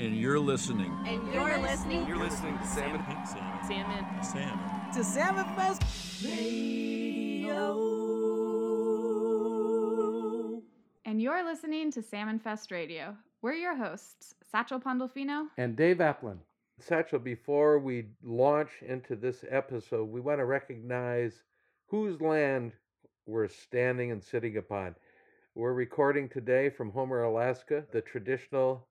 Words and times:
And 0.00 0.16
you're 0.16 0.38
listening. 0.38 0.96
And 1.06 1.30
you're 1.30 1.58
listening. 1.58 2.06
You're 2.08 2.16
listening 2.16 2.56
to 2.56 2.66
Salmon. 2.66 3.04
Salmon. 3.26 3.66
Salmon. 3.68 4.22
Salmon. 4.22 4.92
to 4.94 5.04
Salmon 5.04 5.44
Fest 5.54 5.82
Radio. 10.00 10.62
And 11.04 11.20
you're 11.20 11.44
listening 11.44 11.92
to 11.92 12.00
Salmon 12.00 12.38
Fest 12.38 12.70
Radio. 12.70 13.14
We're 13.42 13.52
your 13.52 13.76
hosts, 13.76 14.34
Satchel 14.50 14.80
Pandolfino. 14.80 15.48
and 15.58 15.76
Dave 15.76 15.98
Applin. 15.98 16.38
Satchel, 16.78 17.18
before 17.18 17.78
we 17.78 18.06
launch 18.22 18.70
into 18.80 19.16
this 19.16 19.44
episode, 19.50 20.08
we 20.08 20.22
want 20.22 20.38
to 20.38 20.46
recognize 20.46 21.42
whose 21.88 22.18
land 22.22 22.72
we're 23.26 23.48
standing 23.48 24.12
and 24.12 24.24
sitting 24.24 24.56
upon. 24.56 24.94
We're 25.54 25.74
recording 25.74 26.30
today 26.30 26.70
from 26.70 26.90
Homer, 26.90 27.24
Alaska, 27.24 27.84
the 27.92 28.00
traditional 28.00 28.86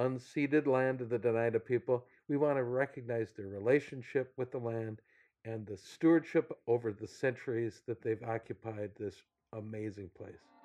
unceded 0.00 0.66
land 0.66 1.00
of 1.00 1.10
the 1.10 1.18
Dena'ina 1.18 1.64
people. 1.64 2.06
We 2.28 2.36
want 2.36 2.56
to 2.56 2.64
recognize 2.64 3.32
their 3.32 3.48
relationship 3.48 4.32
with 4.36 4.50
the 4.50 4.58
land 4.58 5.00
and 5.44 5.66
the 5.66 5.76
stewardship 5.76 6.52
over 6.66 6.92
the 6.92 7.06
centuries 7.06 7.82
that 7.86 8.02
they've 8.02 8.22
occupied 8.22 8.90
this 8.98 9.16
amazing 9.52 10.10
place. 10.16 10.59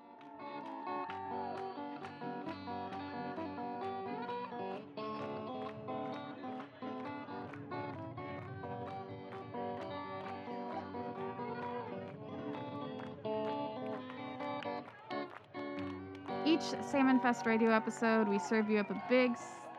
Salmon 16.96 17.20
Fest 17.20 17.46
Radio 17.46 17.72
episode, 17.72 18.26
we 18.30 18.40
serve 18.40 18.70
you 18.70 18.80
up 18.80 18.90
a 18.90 19.04
big 19.10 19.34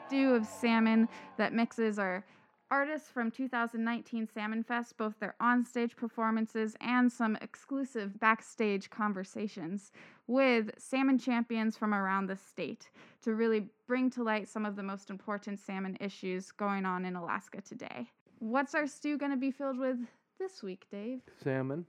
stew 0.06 0.34
of 0.34 0.45
salmon 0.45 1.09
that 1.39 1.55
mixes 1.55 1.98
our 1.98 2.23
artists 2.70 3.09
from 3.09 3.30
2019 3.30 4.28
Salmon 4.34 4.62
Fest, 4.62 4.98
both 4.98 5.19
their 5.19 5.34
onstage 5.41 5.97
performances 5.97 6.77
and 6.83 7.11
some 7.11 7.39
exclusive 7.41 8.20
backstage 8.20 8.91
conversations 8.91 9.92
with 10.27 10.70
salmon 10.77 11.17
champions 11.17 11.75
from 11.75 11.95
around 11.95 12.27
the 12.27 12.36
state 12.36 12.91
to 13.23 13.33
really 13.33 13.67
bring 13.86 14.11
to 14.11 14.23
light 14.23 14.47
some 14.47 14.67
of 14.67 14.77
the 14.77 14.83
most 14.83 15.08
important 15.08 15.58
salmon 15.58 15.97
issues 16.03 16.53
going 16.53 16.84
on 16.84 17.06
in 17.06 17.17
Alaska 17.17 17.62
today. 17.62 18.06
What's 18.41 18.75
our 18.75 18.86
stew 18.86 19.17
going 19.17 19.33
to 19.33 19.39
be 19.39 19.51
filled 19.51 19.78
with 19.78 19.97
this 20.39 20.62
week, 20.62 20.84
Dave? 20.91 21.23
salmon. 21.42 21.86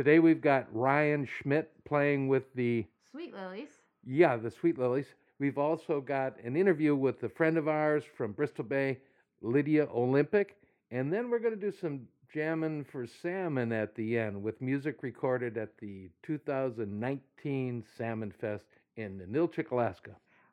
Today 0.00 0.18
we've 0.18 0.40
got 0.40 0.66
Ryan 0.74 1.26
Schmidt 1.26 1.70
playing 1.84 2.26
with 2.26 2.44
the 2.54 2.86
Sweet 3.10 3.34
lillies. 3.34 3.68
yeah, 4.02 4.34
the 4.38 4.50
Sweet 4.50 4.78
Lillies. 4.78 5.14
We've 5.38 5.58
also 5.58 6.00
got 6.00 6.42
an 6.42 6.56
interview 6.56 6.96
with 6.96 7.22
a 7.22 7.28
friend 7.28 7.58
of 7.58 7.68
ours 7.68 8.02
from 8.16 8.32
Bristol 8.32 8.64
Bay, 8.64 9.00
Lydia 9.42 9.86
Olympic, 9.94 10.56
and 10.90 11.12
then 11.12 11.28
we're 11.28 11.38
going 11.38 11.52
to 11.52 11.60
do 11.60 11.76
some 11.82 12.08
jamming 12.32 12.82
for 12.82 13.06
salmon 13.06 13.72
at 13.72 13.94
the 13.94 14.18
end 14.18 14.42
with 14.42 14.62
music 14.62 15.02
recorded 15.02 15.58
at 15.58 15.76
the 15.76 16.08
2019 16.22 17.84
Salmon 17.98 18.32
Fest 18.40 18.64
in 18.96 19.18
Ninilchik, 19.18 19.70
Alaska. 19.70 20.12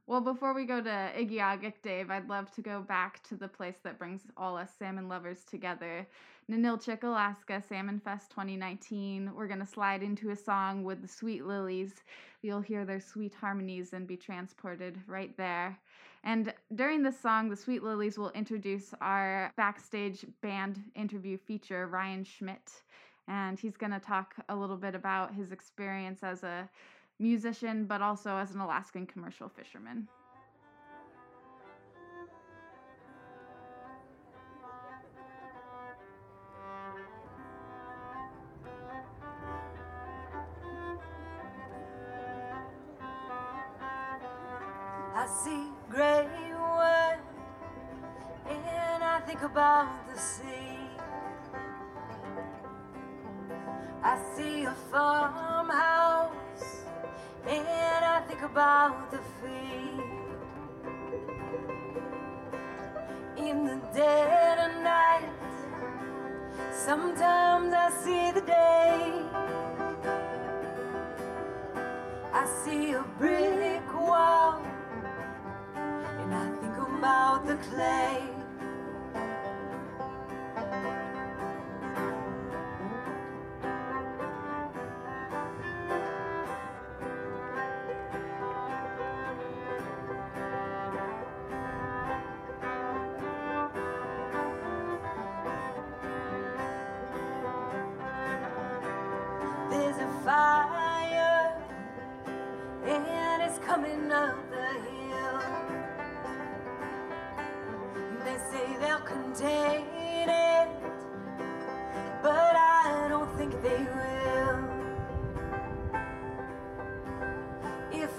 Well, 0.09 0.21
before 0.21 0.53
we 0.53 0.63
go 0.63 0.81
to 0.81 1.11
Igiugig, 1.19 1.73
Dave, 1.83 2.09
I'd 2.09 2.29
love 2.29 2.49
to 2.51 2.61
go 2.61 2.79
back 2.79 3.21
to 3.27 3.35
the 3.35 3.49
place 3.49 3.75
that 3.83 3.99
brings 3.99 4.21
all 4.37 4.55
us 4.55 4.69
salmon 4.79 5.09
lovers 5.09 5.43
together. 5.43 6.07
Ninilchik, 6.49 7.03
Alaska, 7.03 7.61
Salmon 7.67 7.99
Fest 7.99 8.29
2019. 8.29 9.33
We're 9.35 9.47
going 9.47 9.59
to 9.59 9.65
slide 9.65 10.03
into 10.03 10.29
a 10.29 10.35
song 10.37 10.85
with 10.85 11.01
the 11.01 11.09
Sweet 11.09 11.45
Lillies. 11.45 12.05
You'll 12.41 12.61
hear 12.61 12.85
their 12.85 13.01
sweet 13.01 13.33
harmonies 13.33 13.91
and 13.91 14.07
be 14.07 14.15
transported 14.15 14.97
right 15.07 15.35
there. 15.35 15.77
And 16.23 16.53
during 16.73 17.03
this 17.03 17.19
song, 17.19 17.49
the 17.49 17.57
Sweet 17.57 17.83
Lillies 17.83 18.17
will 18.17 18.31
introduce 18.31 18.93
our 19.01 19.51
backstage 19.57 20.25
band 20.41 20.81
interview 20.95 21.37
feature, 21.37 21.85
Ryan 21.87 22.23
Schmidt. 22.23 22.71
And 23.27 23.59
he's 23.59 23.75
going 23.75 23.91
to 23.91 23.99
talk 23.99 24.35
a 24.47 24.55
little 24.55 24.77
bit 24.77 24.95
about 24.95 25.33
his 25.33 25.51
experience 25.51 26.23
as 26.23 26.43
a 26.43 26.69
musician, 27.19 27.85
but 27.85 28.01
also 28.01 28.37
as 28.37 28.51
an 28.51 28.59
Alaskan 28.59 29.05
commercial 29.05 29.49
fisherman. 29.49 30.07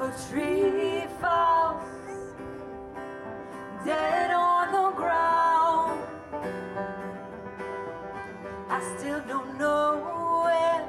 A 0.00 0.12
tree 0.30 1.02
falls 1.20 1.82
dead 3.84 4.30
on 4.30 4.70
the 4.70 4.90
ground, 4.96 6.00
I 8.70 8.94
still 8.96 9.20
don't 9.26 9.58
know 9.58 9.98
where. 10.44 10.86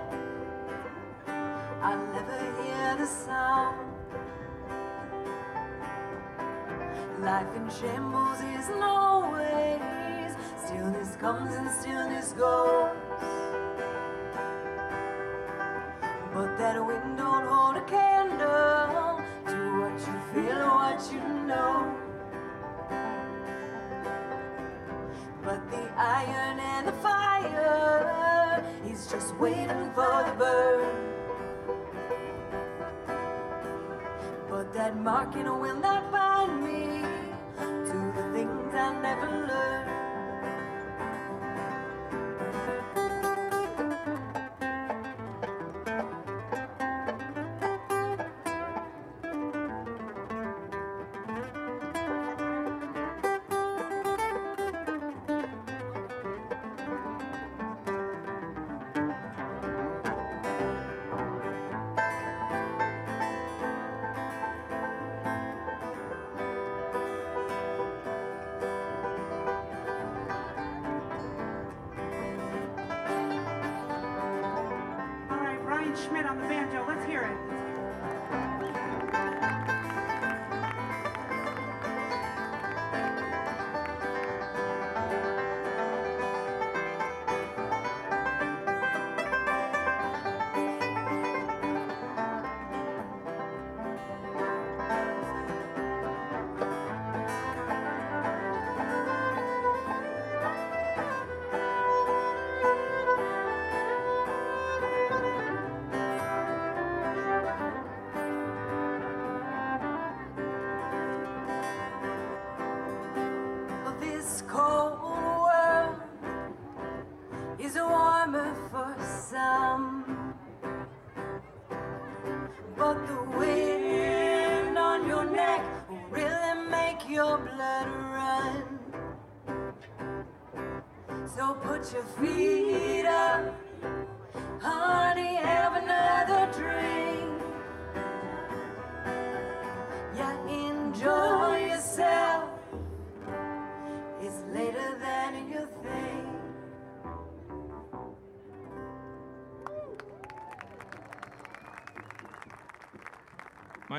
I'll 1.82 2.06
never 2.14 2.62
hear 2.62 2.98
the 3.00 3.08
sound. 3.08 3.80
Life 7.24 7.56
in 7.56 7.68
shambles 7.72 8.40
is 8.42 8.70
no 8.78 9.32
ways. 9.34 10.36
Stillness 10.66 11.16
comes 11.16 11.56
and 11.56 11.72
stillness 11.82 12.34
goes. 12.34 12.96
But 16.32 16.58
that 16.60 16.86
wind 16.86 17.20
waiting 29.40 29.92
for 29.96 30.24
the 30.28 30.36
burn. 30.38 30.96
But 34.50 34.74
that 34.74 34.98
marking 34.98 35.46
will 35.46 35.80
not 35.80 36.09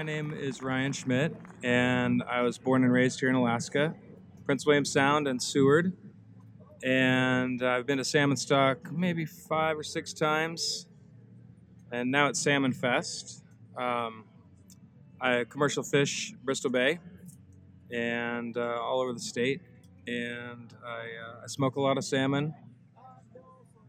My 0.00 0.04
name 0.04 0.32
is 0.32 0.62
Ryan 0.62 0.92
Schmidt, 0.92 1.36
and 1.62 2.22
I 2.22 2.40
was 2.40 2.56
born 2.56 2.84
and 2.84 2.90
raised 2.90 3.20
here 3.20 3.28
in 3.28 3.34
Alaska, 3.34 3.94
Prince 4.46 4.64
William 4.64 4.86
Sound 4.86 5.28
and 5.28 5.42
Seward. 5.42 5.94
And 6.82 7.62
I've 7.62 7.86
been 7.86 7.98
to 7.98 8.04
Salmon 8.04 8.38
Stock 8.38 8.90
maybe 8.90 9.26
five 9.26 9.78
or 9.78 9.82
six 9.82 10.14
times, 10.14 10.86
and 11.92 12.10
now 12.10 12.28
it's 12.28 12.40
Salmon 12.40 12.72
Fest. 12.72 13.44
Um, 13.76 14.24
I 15.20 15.44
commercial 15.44 15.82
fish 15.82 16.32
Bristol 16.44 16.70
Bay 16.70 16.98
and 17.92 18.56
uh, 18.56 18.78
all 18.80 19.02
over 19.02 19.12
the 19.12 19.20
state, 19.20 19.60
and 20.06 20.72
I, 20.82 21.00
uh, 21.00 21.44
I 21.44 21.46
smoke 21.46 21.76
a 21.76 21.80
lot 21.82 21.98
of 21.98 22.04
salmon. 22.04 22.54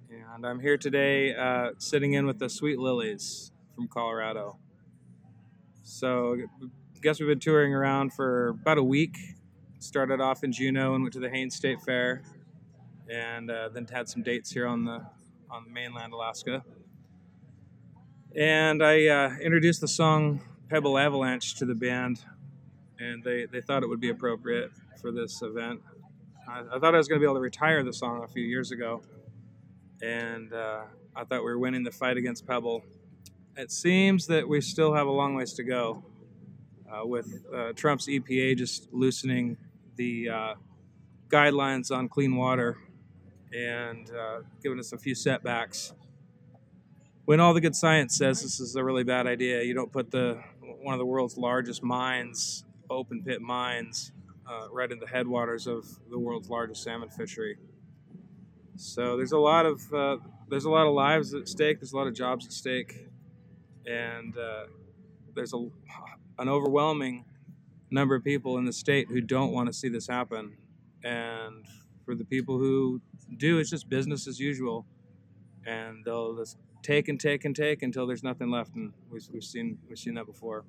And 0.09 0.45
I'm 0.45 0.59
here 0.59 0.77
today 0.77 1.33
uh, 1.33 1.69
sitting 1.77 2.15
in 2.15 2.25
with 2.25 2.37
the 2.37 2.49
Sweet 2.49 2.79
Lillies 2.79 3.53
from 3.75 3.87
Colorado. 3.87 4.57
So, 5.91 6.37
I 6.61 6.99
guess 7.01 7.19
we've 7.19 7.27
been 7.27 7.39
touring 7.39 7.73
around 7.73 8.13
for 8.13 8.49
about 8.49 8.77
a 8.77 8.83
week. 8.83 9.17
Started 9.79 10.21
off 10.21 10.43
in 10.43 10.53
Juneau 10.53 10.93
and 10.93 11.03
went 11.03 11.13
to 11.13 11.19
the 11.19 11.29
Haines 11.29 11.53
State 11.53 11.81
Fair, 11.81 12.23
and 13.09 13.51
uh, 13.51 13.67
then 13.69 13.85
had 13.91 14.07
some 14.07 14.23
dates 14.23 14.49
here 14.51 14.67
on 14.67 14.85
the 14.85 15.05
on 15.49 15.65
the 15.65 15.69
mainland 15.69 16.13
Alaska. 16.13 16.63
And 18.33 18.81
I 18.81 19.05
uh, 19.07 19.31
introduced 19.41 19.81
the 19.81 19.87
song 19.87 20.41
Pebble 20.69 20.97
Avalanche 20.97 21.55
to 21.55 21.65
the 21.65 21.75
band, 21.75 22.23
and 22.97 23.21
they, 23.21 23.45
they 23.45 23.59
thought 23.59 23.83
it 23.83 23.87
would 23.87 23.99
be 23.99 24.09
appropriate 24.09 24.71
for 25.01 25.11
this 25.11 25.41
event. 25.41 25.81
I, 26.47 26.61
I 26.73 26.79
thought 26.79 26.95
I 26.95 26.97
was 26.99 27.09
going 27.09 27.19
to 27.19 27.23
be 27.23 27.29
able 27.29 27.35
to 27.35 27.41
retire 27.41 27.83
the 27.83 27.93
song 27.93 28.23
a 28.23 28.27
few 28.29 28.43
years 28.43 28.71
ago, 28.71 29.01
and 30.01 30.53
uh, 30.53 30.83
I 31.17 31.25
thought 31.25 31.39
we 31.39 31.51
were 31.51 31.59
winning 31.59 31.83
the 31.83 31.91
fight 31.91 32.15
against 32.15 32.47
Pebble 32.47 32.81
it 33.57 33.71
seems 33.71 34.27
that 34.27 34.47
we 34.47 34.61
still 34.61 34.93
have 34.93 35.07
a 35.07 35.11
long 35.11 35.35
ways 35.35 35.53
to 35.53 35.63
go 35.63 36.03
uh, 36.91 37.05
with 37.05 37.45
uh, 37.53 37.73
Trump's 37.73 38.07
EPA 38.07 38.57
just 38.57 38.91
loosening 38.91 39.57
the 39.95 40.29
uh, 40.29 40.53
guidelines 41.29 41.95
on 41.95 42.07
clean 42.07 42.35
water 42.35 42.77
and 43.53 44.09
uh, 44.11 44.39
giving 44.63 44.79
us 44.79 44.93
a 44.93 44.97
few 44.97 45.15
setbacks. 45.15 45.93
When 47.25 47.39
all 47.39 47.53
the 47.53 47.61
good 47.61 47.75
science 47.75 48.17
says 48.17 48.41
this 48.41 48.59
is 48.59 48.75
a 48.75 48.83
really 48.83 49.03
bad 49.03 49.27
idea, 49.27 49.63
you 49.63 49.73
don't 49.73 49.91
put 49.91 50.11
the 50.11 50.41
one 50.81 50.93
of 50.93 50.99
the 50.99 51.05
world's 51.05 51.37
largest 51.37 51.83
mines, 51.83 52.65
open 52.89 53.23
pit 53.23 53.41
mines, 53.41 54.11
uh, 54.49 54.67
right 54.71 54.91
in 54.91 54.99
the 54.99 55.07
headwaters 55.07 55.67
of 55.67 55.85
the 56.09 56.17
world's 56.17 56.49
largest 56.49 56.83
salmon 56.83 57.09
fishery. 57.09 57.57
So 58.75 59.15
there's 59.15 59.33
a 59.33 59.37
lot 59.37 59.65
of 59.65 59.93
uh, 59.93 60.17
there's 60.49 60.65
a 60.65 60.69
lot 60.69 60.87
of 60.87 60.93
lives 60.93 61.33
at 61.33 61.47
stake. 61.47 61.79
There's 61.79 61.93
a 61.93 61.97
lot 61.97 62.07
of 62.07 62.15
jobs 62.15 62.45
at 62.45 62.51
stake 62.51 63.10
and 63.85 64.37
uh, 64.37 64.65
there's 65.35 65.53
a, 65.53 65.67
an 66.39 66.49
overwhelming 66.49 67.25
number 67.89 68.15
of 68.15 68.23
people 68.23 68.57
in 68.57 68.65
the 68.65 68.73
state 68.73 69.07
who 69.09 69.21
don't 69.21 69.51
want 69.51 69.67
to 69.67 69.73
see 69.73 69.89
this 69.89 70.07
happen. 70.07 70.57
And 71.03 71.65
for 72.05 72.15
the 72.15 72.25
people 72.25 72.57
who 72.57 73.01
do, 73.37 73.59
it's 73.59 73.69
just 73.69 73.89
business 73.89 74.27
as 74.27 74.39
usual, 74.39 74.85
and 75.65 76.03
they'll 76.05 76.35
just 76.35 76.57
take 76.83 77.07
and 77.09 77.19
take 77.19 77.45
and 77.45 77.55
take 77.55 77.83
until 77.83 78.07
there's 78.07 78.23
nothing 78.23 78.49
left. 78.49 78.75
And 78.75 78.93
we've, 79.09 79.27
we've 79.31 79.43
seen 79.43 79.77
we've 79.87 79.99
seen 79.99 80.15
that 80.15 80.25
before. 80.25 80.63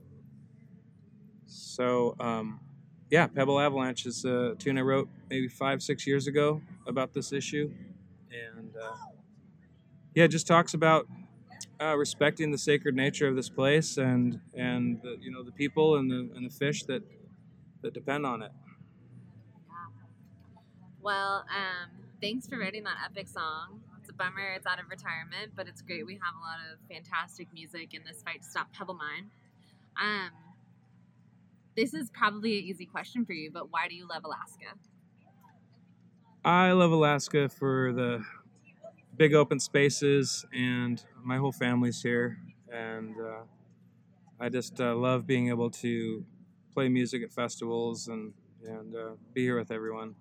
So 1.47 2.17
um, 2.19 2.61
yeah, 3.11 3.27
Pebble 3.27 3.61
Avalanche 3.61 4.07
is 4.07 4.25
a 4.25 4.55
tune 4.59 4.79
I 4.79 4.83
wrote 4.83 5.09
maybe 5.29 5.49
five 5.49 5.83
six 5.83 6.07
years 6.07 6.27
ago 6.27 6.63
about 6.87 7.13
this 7.13 7.33
issue, 7.33 7.71
and 8.31 8.75
uh, 8.77 8.97
yeah, 10.15 10.25
it 10.25 10.29
just 10.29 10.47
talks 10.47 10.75
about 10.75 11.07
uh, 11.81 11.97
respecting 11.97 12.51
the 12.51 12.59
sacred 12.59 12.95
nature 12.95 13.29
of 13.29 13.37
this 13.37 13.49
place 13.49 13.97
and 13.99 14.41
and 14.55 15.01
the, 15.03 15.17
you 15.21 15.31
know 15.31 15.43
the 15.43 15.53
people 15.53 15.97
and 15.97 16.11
the 16.11 16.31
and 16.35 16.45
the 16.45 16.55
fish 16.55 16.85
that 16.85 17.03
that 17.83 17.95
depend 17.95 18.27
on 18.27 18.43
it. 18.43 18.53
Well, 21.03 21.45
um, 21.51 21.91
thanks 22.21 22.47
for 22.47 22.59
writing 22.59 22.85
that 22.85 22.97
epic 23.05 23.29
song. 23.29 23.81
It's 24.01 24.11
a 24.11 24.13
bummer 24.13 24.53
it's 24.57 24.67
out 24.67 24.79
of 24.79 24.89
retirement, 24.89 25.53
but 25.57 25.67
it's 25.67 25.83
great 25.83 26.07
we 26.07 26.15
have 26.15 26.35
a 26.37 26.41
lot 26.41 26.59
of 26.73 26.79
fantastic 26.89 27.53
music 27.53 27.95
in 27.95 28.03
this 28.07 28.23
fight 28.23 28.43
to 28.43 28.49
stop 28.49 28.73
Pebble 28.73 28.95
Mine. 28.95 29.31
Um, 30.01 30.31
this 31.77 31.95
is 31.95 32.11
probably 32.11 32.59
an 32.59 32.65
easy 32.65 32.87
question 32.87 33.25
for 33.25 33.33
you, 33.33 33.51
but 33.51 33.73
why 33.73 33.89
do 33.89 33.95
you 33.95 34.07
love 34.07 34.25
Alaska? 34.25 34.77
I 36.45 36.73
love 36.73 36.91
Alaska 36.91 37.49
for 37.49 37.93
the 37.93 38.25
big 39.23 39.35
open 39.35 39.61
spaces, 39.61 40.45
and 40.53 41.05
my 41.23 41.37
whole 41.37 41.53
family's 41.53 42.03
here, 42.03 42.43
and 42.73 43.15
uh, 43.21 43.45
I 44.41 44.49
just 44.49 44.81
uh, 44.81 44.97
love 44.97 45.27
being 45.27 45.49
able 45.49 45.71
to 45.71 46.27
play 46.75 46.89
music 46.89 47.23
at 47.23 47.33
festivals 47.33 48.09
and 48.09 48.35
and 48.65 48.97
uh, 48.97 49.15
be 49.33 49.43
here 49.43 49.57
with 49.57 49.71
everyone. 49.71 50.17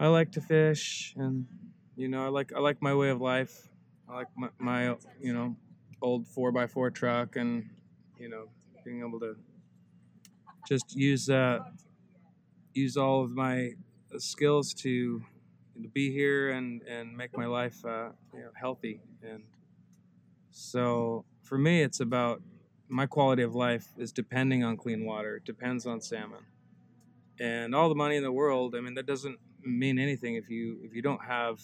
I 0.00 0.08
like 0.08 0.32
to 0.32 0.40
fish, 0.40 1.14
and 1.16 1.46
you 1.94 2.08
know, 2.08 2.24
I 2.24 2.28
like 2.28 2.52
I 2.52 2.58
like 2.58 2.82
my 2.82 2.94
way 2.94 3.10
of 3.10 3.20
life. 3.20 3.68
I 4.08 4.16
like 4.16 4.36
my, 4.36 4.50
my 4.58 4.96
you 5.20 5.32
know 5.32 5.54
old 6.02 6.26
four 6.26 6.50
x 6.58 6.72
four 6.72 6.90
truck, 6.90 7.36
and 7.36 7.70
you 8.18 8.28
know, 8.28 8.48
being 8.84 8.98
able 9.06 9.20
to 9.20 9.36
just 10.64 10.96
use 10.96 11.30
uh, 11.30 11.60
use 12.74 12.96
all 12.96 13.22
of 13.22 13.32
my 13.32 13.72
skills 14.18 14.72
to 14.74 15.24
to 15.82 15.88
be 15.88 16.12
here 16.12 16.50
and 16.50 16.82
and 16.82 17.16
make 17.16 17.36
my 17.36 17.46
life 17.46 17.84
uh, 17.84 18.10
you 18.34 18.40
know, 18.40 18.50
healthy. 18.54 19.00
And 19.22 19.42
so 20.50 21.24
for 21.42 21.58
me 21.58 21.82
it's 21.82 22.00
about 22.00 22.42
my 22.88 23.06
quality 23.06 23.42
of 23.42 23.54
life 23.54 23.88
is 23.98 24.12
depending 24.12 24.64
on 24.64 24.76
clean 24.76 25.04
water. 25.04 25.40
Depends 25.44 25.86
on 25.86 26.00
salmon. 26.00 26.44
And 27.40 27.74
all 27.74 27.88
the 27.88 27.94
money 27.94 28.16
in 28.16 28.22
the 28.22 28.32
world 28.32 28.74
i 28.74 28.80
mean 28.80 28.94
that 28.94 29.06
doesn't 29.06 29.38
mean 29.64 29.98
anything 29.98 30.34
if 30.36 30.48
you 30.50 30.78
if 30.82 30.94
you 30.94 31.02
don't 31.02 31.22
have 31.22 31.60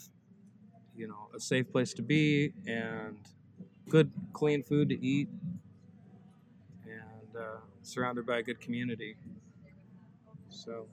you 0.97 1.09
know 1.09 1.29
a 1.35 1.41
safe 1.41 1.71
place 1.73 1.93
to 1.95 2.03
be 2.03 2.53
and 2.67 3.17
good 3.89 4.11
clean 4.33 4.63
food 4.63 4.89
to 4.89 5.05
eat 5.05 5.29
and 6.85 7.37
uh, 7.37 7.57
surrounded 7.83 8.27
by 8.27 8.39
a 8.39 8.43
good 8.43 8.61
community. 8.61 9.17
So 10.51 10.87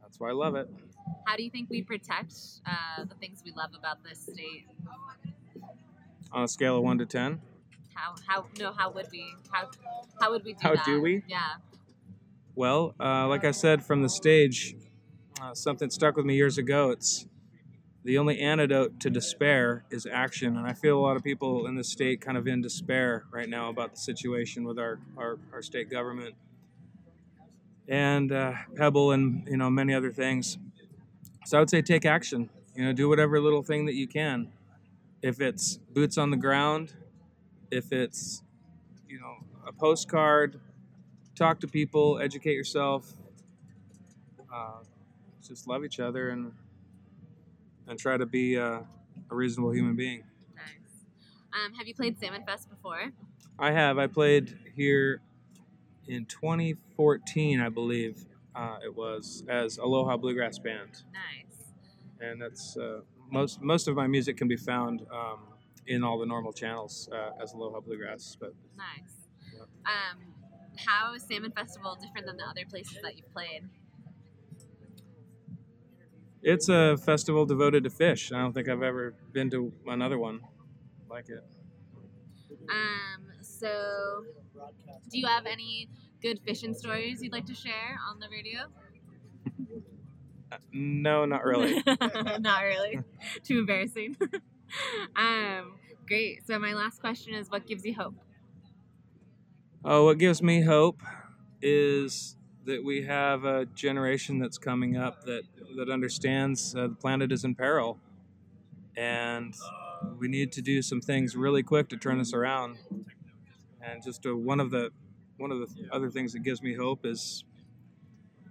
that's 0.00 0.20
why 0.20 0.28
i 0.28 0.32
love 0.32 0.54
it 0.54 0.68
How 1.26 1.36
do 1.36 1.42
you 1.42 1.50
think 1.50 1.70
we 1.70 1.82
protect 1.82 2.34
uh, 2.66 3.04
the 3.04 3.14
things 3.16 3.42
we 3.44 3.52
love 3.52 3.70
about 3.78 4.02
this 4.02 4.18
state? 4.20 4.66
on 6.32 6.44
a 6.44 6.48
scale 6.48 6.78
of 6.78 6.82
1 6.82 6.98
to 6.98 7.04
10 7.06 7.40
How 7.94 8.14
how 8.26 8.46
no 8.58 8.72
how 8.72 8.90
would 8.90 9.06
we 9.12 9.34
how 9.50 9.68
how 10.18 10.30
would 10.30 10.44
we 10.44 10.54
do 10.54 10.58
How 10.62 10.74
that? 10.74 10.84
do 10.84 11.00
we? 11.00 11.22
Yeah. 11.28 11.56
Well, 12.54 12.94
uh, 13.00 13.26
like 13.28 13.44
I 13.44 13.50
said 13.50 13.84
from 13.84 14.02
the 14.02 14.08
stage, 14.08 14.76
uh, 15.40 15.54
something 15.54 15.90
stuck 15.90 16.16
with 16.16 16.24
me 16.26 16.34
years 16.34 16.58
ago. 16.58 16.90
It's 16.90 17.26
the 18.04 18.18
only 18.18 18.40
antidote 18.40 19.00
to 19.00 19.10
despair 19.10 19.84
is 19.90 20.06
action. 20.06 20.56
And 20.56 20.66
I 20.66 20.72
feel 20.74 20.98
a 20.98 21.00
lot 21.00 21.16
of 21.16 21.24
people 21.24 21.66
in 21.66 21.76
the 21.76 21.84
state 21.84 22.20
kind 22.20 22.36
of 22.36 22.46
in 22.46 22.60
despair 22.60 23.24
right 23.30 23.48
now 23.48 23.68
about 23.68 23.92
the 23.92 23.96
situation 23.98 24.64
with 24.64 24.78
our, 24.78 24.98
our, 25.16 25.38
our 25.52 25.62
state 25.62 25.90
government 25.90 26.34
and 27.88 28.32
uh, 28.32 28.52
Pebble 28.76 29.12
and 29.12 29.46
you 29.48 29.56
know 29.56 29.70
many 29.70 29.94
other 29.94 30.12
things. 30.12 30.58
So 31.44 31.56
I 31.56 31.60
would 31.60 31.70
say 31.70 31.82
take 31.82 32.04
action. 32.04 32.48
You 32.74 32.84
know, 32.84 32.92
do 32.92 33.08
whatever 33.08 33.40
little 33.40 33.62
thing 33.62 33.86
that 33.86 33.94
you 33.94 34.06
can. 34.06 34.48
If 35.20 35.40
it's 35.40 35.76
boots 35.76 36.18
on 36.18 36.30
the 36.30 36.36
ground, 36.36 36.92
if 37.70 37.92
it's 37.92 38.42
you 39.08 39.20
know 39.20 39.36
a 39.66 39.72
postcard, 39.72 40.60
talk 41.34 41.60
to 41.60 41.66
people, 41.68 42.18
educate 42.18 42.54
yourself. 42.54 43.12
Uh, 44.52 44.82
just 45.46 45.66
love 45.66 45.84
each 45.84 46.00
other 46.00 46.30
and 46.30 46.52
and 47.88 47.98
try 47.98 48.16
to 48.16 48.26
be 48.26 48.58
uh, 48.58 48.80
a 49.30 49.34
reasonable 49.34 49.72
human 49.72 49.96
being. 49.96 50.22
Nice. 50.54 51.04
Um, 51.52 51.74
have 51.74 51.86
you 51.86 51.94
played 51.94 52.18
Salmon 52.18 52.44
Fest 52.46 52.70
before? 52.70 53.10
I 53.58 53.72
have. 53.72 53.98
I 53.98 54.06
played 54.06 54.56
here 54.74 55.20
in 56.06 56.24
2014, 56.24 57.60
I 57.60 57.68
believe 57.68 58.24
uh, 58.54 58.76
it 58.84 58.94
was, 58.94 59.42
as 59.48 59.78
Aloha 59.78 60.16
Bluegrass 60.16 60.58
Band, 60.58 61.02
Nice. 61.12 61.72
and 62.20 62.40
that's 62.40 62.76
uh, 62.76 63.00
most 63.30 63.60
most 63.62 63.88
of 63.88 63.94
my 63.96 64.06
music 64.06 64.36
can 64.36 64.48
be 64.48 64.56
found 64.56 65.02
um, 65.12 65.38
in 65.86 66.04
all 66.04 66.18
the 66.18 66.26
normal 66.26 66.52
channels 66.52 67.08
uh, 67.12 67.42
as 67.42 67.52
Aloha 67.52 67.80
Bluegrass. 67.80 68.36
But 68.38 68.54
Nice. 68.76 69.28
Yep. 69.54 69.68
Um, 69.86 70.34
how 70.86 71.14
is 71.14 71.22
Salmon 71.22 71.52
Festival 71.52 71.96
different 72.00 72.26
than 72.26 72.36
the 72.36 72.44
other 72.44 72.64
places 72.68 72.98
that 73.02 73.16
you've 73.16 73.32
played? 73.32 73.62
it's 76.44 76.68
a 76.68 76.96
festival 76.96 77.46
devoted 77.46 77.84
to 77.84 77.90
fish. 77.90 78.32
I 78.32 78.40
don't 78.40 78.52
think 78.52 78.68
I've 78.68 78.82
ever 78.82 79.14
been 79.32 79.48
to 79.50 79.72
another 79.86 80.18
one 80.18 80.40
like 81.08 81.28
it. 81.28 81.44
Um, 82.68 83.22
so, 83.42 84.24
do 85.10 85.18
you 85.18 85.26
have 85.26 85.46
any 85.46 85.88
good 86.22 86.40
fishing 86.46 86.72
stories 86.72 87.20
you'd 87.20 87.32
like 87.32 87.46
to 87.46 87.54
share 87.54 87.98
on 88.08 88.20
the 88.20 88.28
radio? 88.30 88.60
Uh, 90.52 90.56
no, 90.72 91.24
not 91.24 91.44
really. 91.44 91.82
Not 92.40 92.62
really. 92.62 93.00
Too 93.42 93.60
embarrassing. 93.60 94.16
um, 95.16 95.78
great. 96.06 96.46
So 96.46 96.58
my 96.58 96.74
last 96.74 97.00
question 97.00 97.34
is, 97.34 97.50
what 97.50 97.66
gives 97.66 97.84
you 97.84 97.94
hope? 97.94 98.14
Oh, 99.84 100.04
what 100.04 100.18
gives 100.18 100.42
me 100.42 100.62
hope 100.62 101.00
is 101.62 102.36
that 102.66 102.84
we 102.84 103.02
have 103.02 103.44
a 103.44 103.64
generation 103.66 104.38
that's 104.38 104.58
coming 104.58 104.96
up 104.96 105.24
that 105.24 105.42
that 105.76 105.88
understands 105.90 106.74
uh, 106.76 106.82
the 106.88 106.94
planet 106.94 107.32
is 107.32 107.44
in 107.44 107.54
peril, 107.54 107.98
and 108.96 109.54
we 110.18 110.28
need 110.28 110.52
to 110.52 110.62
do 110.62 110.82
some 110.82 111.00
things 111.00 111.34
really 111.34 111.62
quick 111.62 111.88
to 111.88 111.96
turn 111.96 112.18
this 112.18 112.34
around. 112.34 112.76
And 113.80 114.02
just 114.02 114.26
uh, 114.26 114.36
one 114.36 114.60
of 114.60 114.70
the 114.70 114.90
one 115.42 115.50
of 115.50 115.58
the 115.58 115.88
other 115.90 116.08
things 116.08 116.32
that 116.32 116.38
gives 116.44 116.62
me 116.62 116.72
hope 116.72 117.04
is 117.04 117.42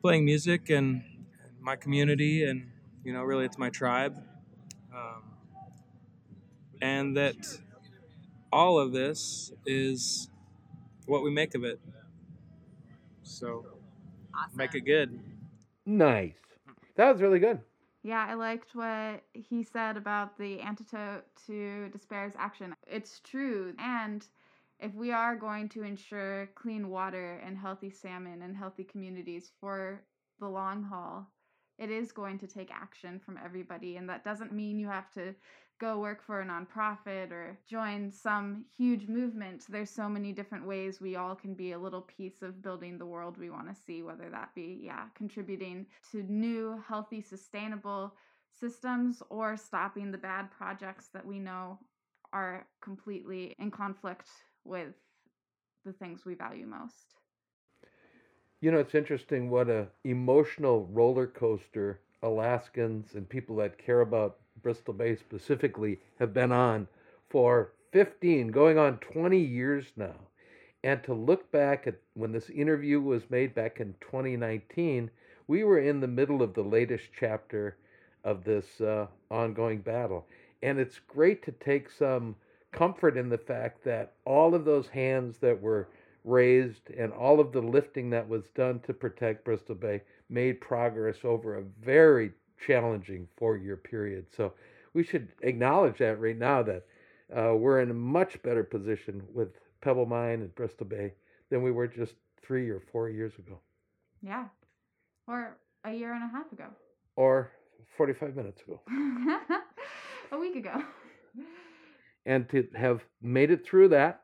playing 0.01 0.25
music 0.25 0.69
and 0.69 1.01
my 1.61 1.77
community, 1.77 2.43
and 2.43 2.69
you 3.05 3.13
know, 3.13 3.23
really, 3.23 3.45
it's 3.45 3.57
my 3.57 3.69
tribe, 3.69 4.21
um, 4.93 5.23
and 6.81 7.15
that 7.15 7.37
all 8.51 8.77
of 8.77 8.91
this 8.91 9.53
is 9.65 10.29
what 11.05 11.23
we 11.23 11.31
make 11.31 11.55
of 11.55 11.63
it. 11.63 11.79
So 13.23 13.65
Awesome. 14.35 14.57
make 14.57 14.75
it 14.75 14.81
good. 14.81 15.17
Nice. 15.85 16.33
That 16.95 17.13
was 17.13 17.21
really 17.21 17.39
good. 17.39 17.61
Yeah, 18.03 18.25
I 18.27 18.33
liked 18.33 18.75
what 18.75 19.23
he 19.33 19.63
said 19.63 19.95
about 19.95 20.37
the 20.37 20.59
antidote 20.59 21.23
to 21.47 21.87
despair's 21.89 22.33
action. 22.37 22.75
It's 22.85 23.21
true. 23.23 23.73
And 23.79 24.27
if 24.81 24.93
we 24.95 25.11
are 25.11 25.35
going 25.35 25.69
to 25.69 25.83
ensure 25.83 26.49
clean 26.55 26.89
water 26.89 27.39
and 27.45 27.57
healthy 27.57 27.91
salmon 27.91 28.41
and 28.41 28.57
healthy 28.57 28.83
communities 28.83 29.51
for 29.59 30.03
the 30.39 30.47
long 30.47 30.83
haul, 30.83 31.27
it 31.77 31.91
is 31.91 32.11
going 32.11 32.39
to 32.39 32.47
take 32.47 32.71
action 32.71 33.19
from 33.19 33.39
everybody. 33.43 33.97
And 33.97 34.09
that 34.09 34.23
doesn't 34.23 34.51
mean 34.51 34.79
you 34.79 34.87
have 34.87 35.11
to 35.11 35.35
go 35.79 35.99
work 35.99 36.23
for 36.23 36.41
a 36.41 36.45
nonprofit 36.45 37.31
or 37.31 37.57
join 37.67 38.11
some 38.11 38.65
huge 38.75 39.07
movement. 39.07 39.63
There's 39.69 39.89
so 39.89 40.09
many 40.09 40.31
different 40.31 40.65
ways 40.65 40.99
we 40.99 41.15
all 41.15 41.35
can 41.35 41.53
be 41.53 41.71
a 41.71 41.79
little 41.79 42.01
piece 42.01 42.41
of 42.41 42.61
building 42.61 42.97
the 42.97 43.05
world 43.05 43.37
we 43.37 43.49
want 43.49 43.67
to 43.73 43.81
see, 43.81 44.03
whether 44.03 44.29
that 44.29 44.49
be, 44.55 44.81
yeah, 44.83 45.05
contributing 45.15 45.85
to 46.11 46.23
new, 46.23 46.81
healthy, 46.87 47.21
sustainable 47.21 48.15
systems 48.59 49.23
or 49.29 49.57
stopping 49.57 50.11
the 50.11 50.17
bad 50.17 50.51
projects 50.51 51.09
that 51.13 51.25
we 51.25 51.39
know 51.39 51.79
are 52.33 52.67
completely 52.81 53.55
in 53.59 53.71
conflict 53.71 54.27
with 54.65 54.93
the 55.85 55.93
things 55.93 56.25
we 56.25 56.35
value 56.35 56.65
most. 56.65 57.15
You 58.59 58.71
know, 58.71 58.79
it's 58.79 58.95
interesting 58.95 59.49
what 59.49 59.69
a 59.69 59.87
emotional 60.03 60.85
roller 60.91 61.27
coaster 61.27 61.99
Alaskans 62.21 63.15
and 63.15 63.27
people 63.27 63.55
that 63.57 63.77
care 63.77 64.01
about 64.01 64.37
Bristol 64.61 64.93
Bay 64.93 65.15
specifically 65.15 65.99
have 66.19 66.33
been 66.33 66.51
on 66.51 66.87
for 67.29 67.71
15, 67.91 68.49
going 68.49 68.77
on 68.77 68.99
20 68.99 69.39
years 69.39 69.91
now. 69.95 70.15
And 70.83 71.03
to 71.03 71.13
look 71.13 71.51
back 71.51 71.87
at 71.87 71.95
when 72.13 72.31
this 72.31 72.49
interview 72.49 72.99
was 73.01 73.29
made 73.29 73.53
back 73.55 73.79
in 73.79 73.95
2019, 74.01 75.09
we 75.47 75.63
were 75.63 75.79
in 75.79 75.99
the 75.99 76.07
middle 76.07 76.41
of 76.41 76.53
the 76.53 76.63
latest 76.63 77.05
chapter 77.17 77.77
of 78.23 78.43
this 78.43 78.79
uh, 78.81 79.07
ongoing 79.29 79.81
battle. 79.81 80.25
And 80.61 80.79
it's 80.79 80.99
great 80.99 81.43
to 81.43 81.51
take 81.51 81.89
some 81.89 82.35
comfort 82.71 83.17
in 83.17 83.29
the 83.29 83.37
fact 83.37 83.83
that 83.83 84.13
all 84.25 84.55
of 84.55 84.65
those 84.65 84.87
hands 84.87 85.37
that 85.39 85.59
were 85.61 85.89
raised 86.23 86.89
and 86.91 87.11
all 87.13 87.39
of 87.39 87.51
the 87.51 87.61
lifting 87.61 88.09
that 88.11 88.27
was 88.27 88.47
done 88.55 88.79
to 88.81 88.93
protect 88.93 89.43
Bristol 89.43 89.75
Bay 89.75 90.01
made 90.29 90.61
progress 90.61 91.17
over 91.23 91.55
a 91.57 91.63
very 91.83 92.31
challenging 92.65 93.27
four 93.37 93.57
year 93.57 93.75
period. 93.77 94.25
So 94.35 94.53
we 94.93 95.03
should 95.03 95.29
acknowledge 95.41 95.97
that 95.97 96.19
right 96.19 96.37
now 96.37 96.61
that 96.63 96.85
uh, 97.35 97.55
we're 97.55 97.81
in 97.81 97.89
a 97.91 97.93
much 97.95 98.41
better 98.43 98.63
position 98.63 99.21
with 99.33 99.49
Pebble 99.81 100.05
Mine 100.05 100.41
and 100.41 100.53
Bristol 100.55 100.85
Bay 100.85 101.13
than 101.49 101.63
we 101.63 101.71
were 101.71 101.87
just 101.87 102.13
three 102.41 102.69
or 102.69 102.79
four 102.91 103.09
years 103.09 103.33
ago 103.39 103.59
Yeah. 104.21 104.45
Or 105.27 105.57
a 105.85 105.91
year 105.91 106.13
and 106.13 106.23
a 106.23 106.27
half 106.27 106.51
ago. 106.51 106.65
or 107.15 107.51
45 107.97 108.35
minutes 108.35 108.61
ago. 108.61 108.79
a 110.31 110.37
week 110.37 110.55
ago. 110.55 110.83
And 112.25 112.47
to 112.49 112.67
have 112.75 113.03
made 113.21 113.51
it 113.51 113.65
through 113.65 113.89
that 113.89 114.23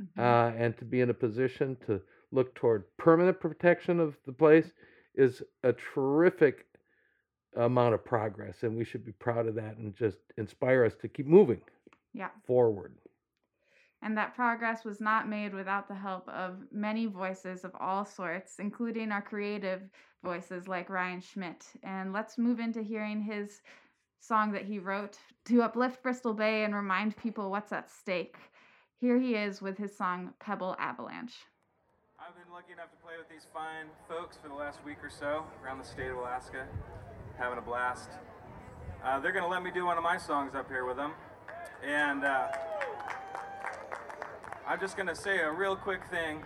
Mhm. 0.00 0.18
uh, 0.18 0.56
and 0.56 0.76
to 0.78 0.84
be 0.84 1.00
in 1.00 1.10
a 1.10 1.14
position 1.14 1.76
to 1.86 2.00
look 2.32 2.54
toward 2.54 2.84
permanent 2.96 3.38
protection 3.40 4.00
of 4.00 4.16
the 4.24 4.32
place 4.32 4.72
is 5.14 5.42
a 5.62 5.72
terrific 5.72 6.66
amount 7.56 7.94
of 7.94 8.04
progress. 8.04 8.62
And 8.62 8.76
we 8.76 8.84
should 8.84 9.04
be 9.04 9.12
proud 9.12 9.46
of 9.46 9.54
that 9.56 9.76
and 9.76 9.94
just 9.94 10.18
inspire 10.36 10.84
us 10.84 10.94
to 10.96 11.08
keep 11.08 11.26
moving 11.26 11.60
yeah. 12.12 12.30
forward. 12.44 12.94
And 14.02 14.16
that 14.16 14.34
progress 14.34 14.84
was 14.84 15.00
not 15.00 15.28
made 15.28 15.52
without 15.52 15.86
the 15.86 15.94
help 15.94 16.26
of 16.28 16.72
many 16.72 17.06
voices 17.06 17.64
of 17.64 17.74
all 17.78 18.04
sorts, 18.04 18.58
including 18.58 19.12
our 19.12 19.20
creative 19.20 19.82
voices 20.22 20.66
like 20.68 20.88
Ryan 20.88 21.20
Schmidt. 21.20 21.66
And 21.82 22.12
let's 22.12 22.38
move 22.38 22.60
into 22.60 22.82
hearing 22.82 23.20
his 23.20 23.60
song 24.20 24.52
that 24.52 24.66
he 24.66 24.78
wrote 24.78 25.18
to 25.46 25.62
uplift 25.62 26.02
Bristol 26.02 26.34
Bay 26.34 26.64
and 26.64 26.74
remind 26.74 27.16
people 27.16 27.50
what's 27.50 27.72
at 27.72 27.90
stake. 27.90 28.36
Here 29.00 29.18
he 29.18 29.34
is 29.34 29.62
with 29.62 29.78
his 29.78 29.96
song 29.96 30.34
Pebble 30.38 30.76
Avalanche. 30.78 31.34
I've 32.18 32.34
been 32.34 32.52
lucky 32.52 32.72
enough 32.72 32.90
to 32.90 32.96
play 33.02 33.14
with 33.18 33.30
these 33.30 33.46
fine 33.52 33.86
folks 34.06 34.36
for 34.36 34.48
the 34.48 34.54
last 34.54 34.84
week 34.84 34.98
or 35.02 35.08
so 35.08 35.44
around 35.64 35.78
the 35.78 35.84
state 35.84 36.10
of 36.10 36.18
Alaska, 36.18 36.66
having 37.38 37.58
a 37.58 37.62
blast. 37.62 38.10
Uh, 39.02 39.18
they're 39.18 39.32
going 39.32 39.44
to 39.44 39.48
let 39.48 39.62
me 39.62 39.70
do 39.72 39.86
one 39.86 39.96
of 39.96 40.04
my 40.04 40.18
songs 40.18 40.54
up 40.54 40.68
here 40.68 40.84
with 40.84 40.98
them. 40.98 41.12
And 41.82 42.24
uh, 42.24 42.48
I'm 44.68 44.78
just 44.78 44.96
going 44.96 45.08
to 45.08 45.16
say 45.16 45.38
a 45.38 45.50
real 45.50 45.74
quick 45.74 46.02
thing. 46.10 46.42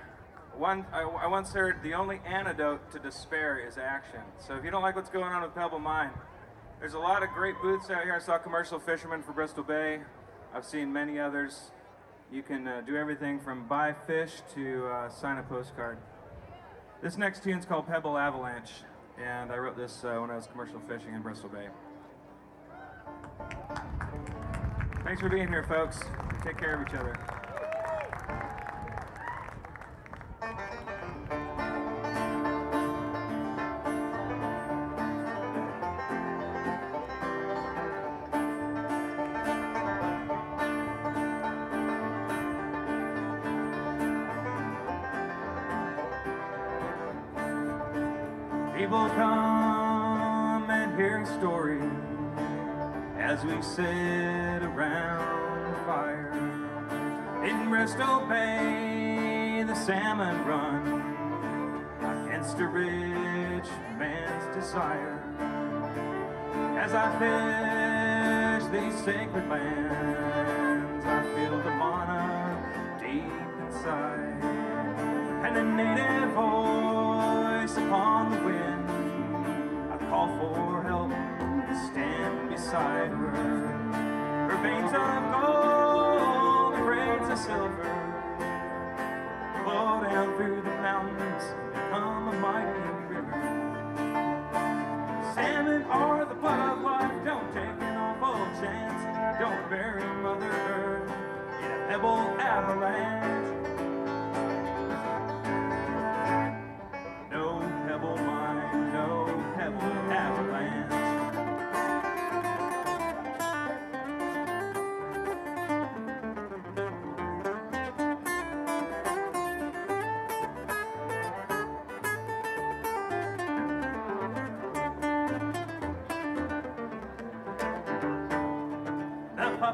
One, 0.57 0.87
I, 0.93 1.03
I 1.03 1.27
once 1.27 1.53
heard 1.53 1.83
the 1.83 1.95
only 1.95 2.21
antidote 2.25 2.93
to 2.93 3.01
despair 3.01 3.59
is 3.59 3.77
action. 3.77 4.21
So 4.39 4.55
if 4.55 4.65
you 4.65 4.71
don't 4.71 4.83
like 4.83 4.95
what's 4.95 5.11
going 5.11 5.33
on 5.33 5.43
with 5.43 5.53
Pebble 5.57 5.81
Mine, 5.81 6.11
there's 6.85 6.93
a 6.93 6.99
lot 6.99 7.23
of 7.23 7.31
great 7.31 7.55
booths 7.63 7.89
out 7.89 8.05
here. 8.05 8.15
I 8.15 8.19
saw 8.19 8.37
Commercial 8.37 8.79
Fishermen 8.79 9.23
for 9.23 9.33
Bristol 9.33 9.63
Bay. 9.63 10.01
I've 10.55 10.67
seen 10.67 10.93
many 10.93 11.19
others. 11.19 11.71
You 12.31 12.43
can 12.43 12.69
uh, 12.69 12.83
do 12.87 12.95
everything 12.95 13.41
from 13.41 13.67
buy 13.67 13.95
fish 14.07 14.33
to 14.55 14.87
uh, 14.89 15.09
sign 15.09 15.39
a 15.39 15.43
postcard. 15.45 15.97
This 17.03 17.17
next 17.17 17.43
tune's 17.43 17.65
called 17.65 17.87
Pebble 17.87 18.19
Avalanche, 18.19 18.71
and 19.19 19.51
I 19.51 19.57
wrote 19.57 19.79
this 19.79 20.05
uh, 20.05 20.19
when 20.19 20.31
I 20.31 20.37
was 20.37 20.47
commercial 20.47 20.79
fishing 20.87 21.15
in 21.15 21.23
Bristol 21.23 21.49
Bay. 21.49 21.69
Thanks 25.05 25.23
for 25.23 25.31
being 25.31 25.49
here, 25.49 25.65
folks. 25.65 26.01
Take 26.43 26.59
care 26.59 26.75
of 26.75 26.87
each 26.87 26.93
other. 26.93 27.44
stupid 69.35 69.49
man. 69.49 69.84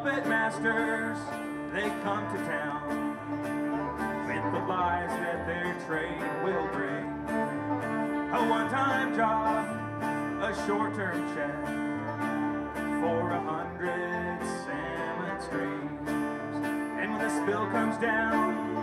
puppet 0.03 0.27
masters, 0.27 1.19
they 1.75 1.91
come 2.03 2.25
to 2.33 2.39
town 2.47 3.17
with 4.27 4.53
the 4.53 4.67
lies 4.67 5.11
that 5.11 5.47
their 5.47 5.77
trade 5.87 6.23
will 6.43 6.67
bring. 6.73 7.05
A 8.33 8.49
one-time 8.49 9.15
job, 9.15 9.67
a 10.43 10.67
short-term 10.67 11.35
check 11.35 11.67
for 13.03 13.31
a 13.31 13.41
hundred 13.43 14.41
salmon 14.65 15.41
streams. 15.43 16.09
And 16.99 17.13
when 17.13 17.21
the 17.21 17.43
spill 17.43 17.67
comes 17.67 17.99
down, 17.99 18.80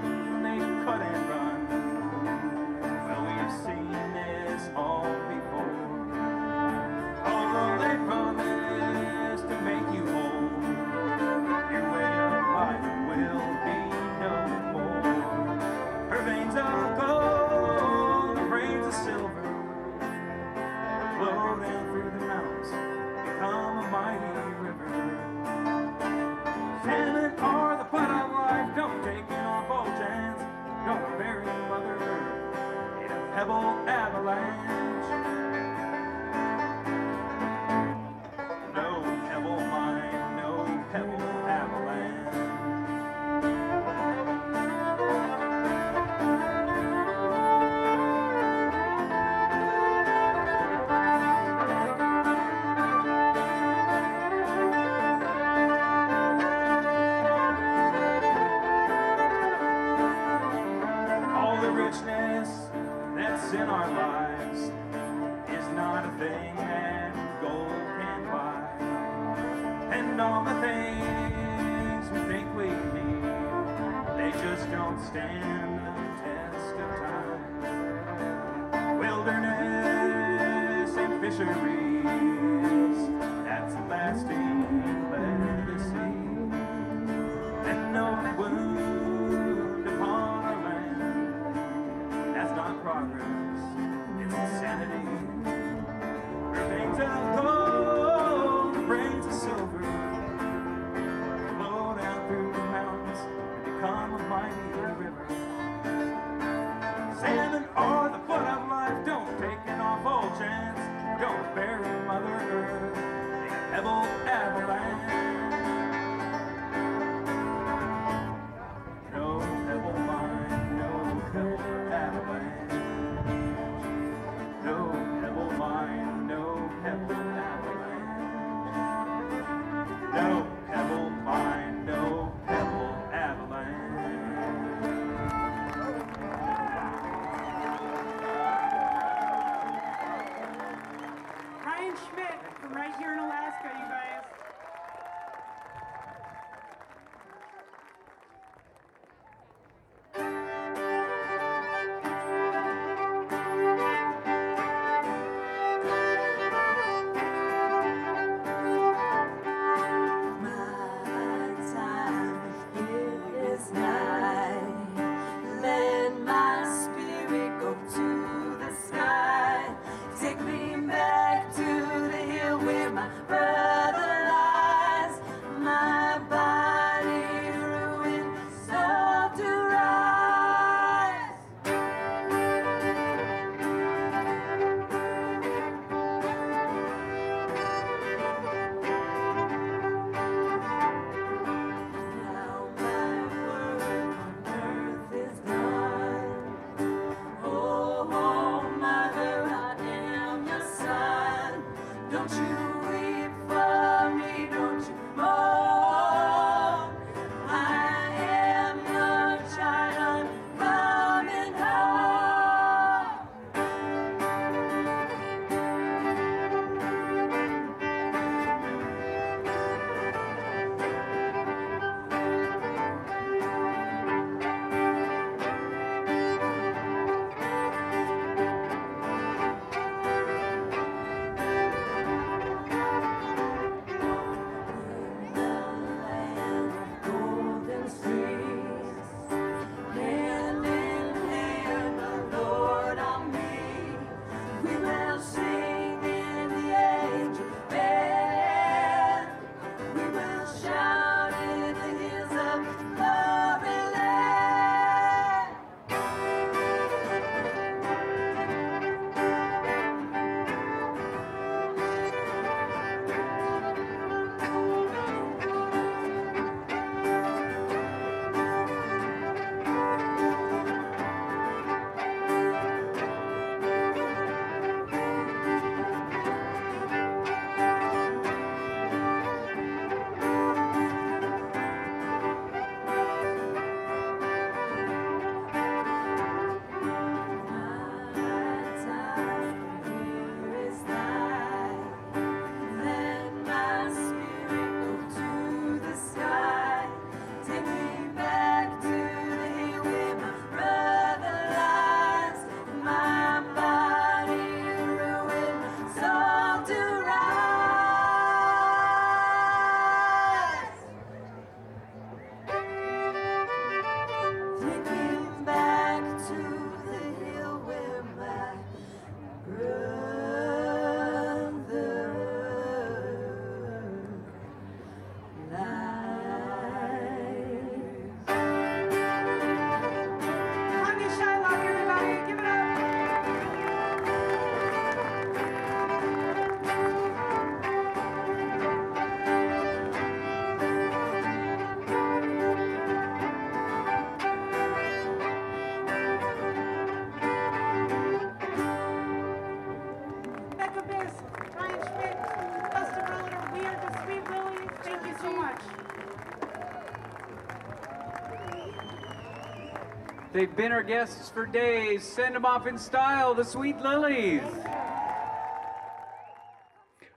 They've 360.38 360.56
been 360.56 360.72
our 360.72 360.84
guests 360.84 361.32
for 361.32 361.48
days. 361.48 362.04
Send 362.04 362.36
them 362.36 362.46
off 362.46 362.68
in 362.68 362.78
style, 362.78 363.34
the 363.34 363.44
sweet 363.44 363.76
lillies. 363.80 364.44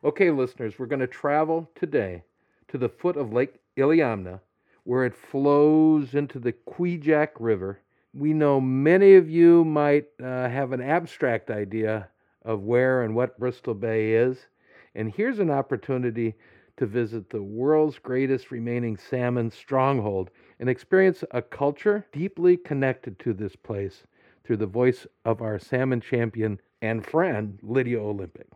Okay, 0.03 0.31
listeners, 0.31 0.79
we're 0.79 0.87
going 0.87 1.01
to 1.01 1.07
travel 1.07 1.69
today 1.75 2.23
to 2.69 2.79
the 2.79 2.89
foot 2.89 3.19
of 3.19 3.31
Lake 3.31 3.57
Iliamna, 3.77 4.41
where 4.85 5.05
it 5.05 5.15
flows 5.15 6.15
into 6.15 6.39
the 6.39 6.55
Kvichak 6.67 7.33
River. 7.39 7.81
We 8.15 8.33
know 8.33 8.59
many 8.59 9.17
of 9.17 9.29
you 9.29 9.67
might 9.67 10.07
uh, 10.19 10.49
have 10.49 10.73
an 10.73 10.81
abstract 10.81 11.51
idea 11.51 12.09
of 12.47 12.63
where 12.63 13.03
and 13.03 13.15
what 13.15 13.39
Bristol 13.39 13.75
Bay 13.75 14.15
is, 14.15 14.47
and 14.95 15.13
here's 15.13 15.41
an 15.41 15.51
opportunity 15.51 16.37
to 16.79 16.87
visit 16.87 17.29
the 17.29 17.43
world's 17.43 17.99
greatest 17.99 18.51
remaining 18.51 18.97
salmon 18.97 19.51
stronghold 19.51 20.31
and 20.61 20.69
experience 20.69 21.25
a 21.31 21.41
culture 21.41 22.07
deeply 22.13 22.57
connected 22.57 23.19
to 23.19 23.33
this 23.33 23.57
place 23.57 24.05
through 24.45 24.59
the 24.59 24.67
voice 24.67 25.07
of 25.25 25.41
our 25.41 25.59
salmon 25.59 26.01
champion 26.01 26.61
and 26.83 27.05
friend, 27.05 27.59
Lydia 27.63 27.99
Olympic. 28.01 28.47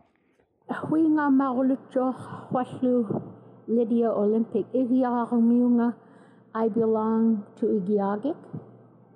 Lydia 3.67 4.09
Olympic. 4.09 4.65
I 6.53 6.67
belong 6.67 7.43
to 7.59 7.65
Igiugig. 7.65 8.37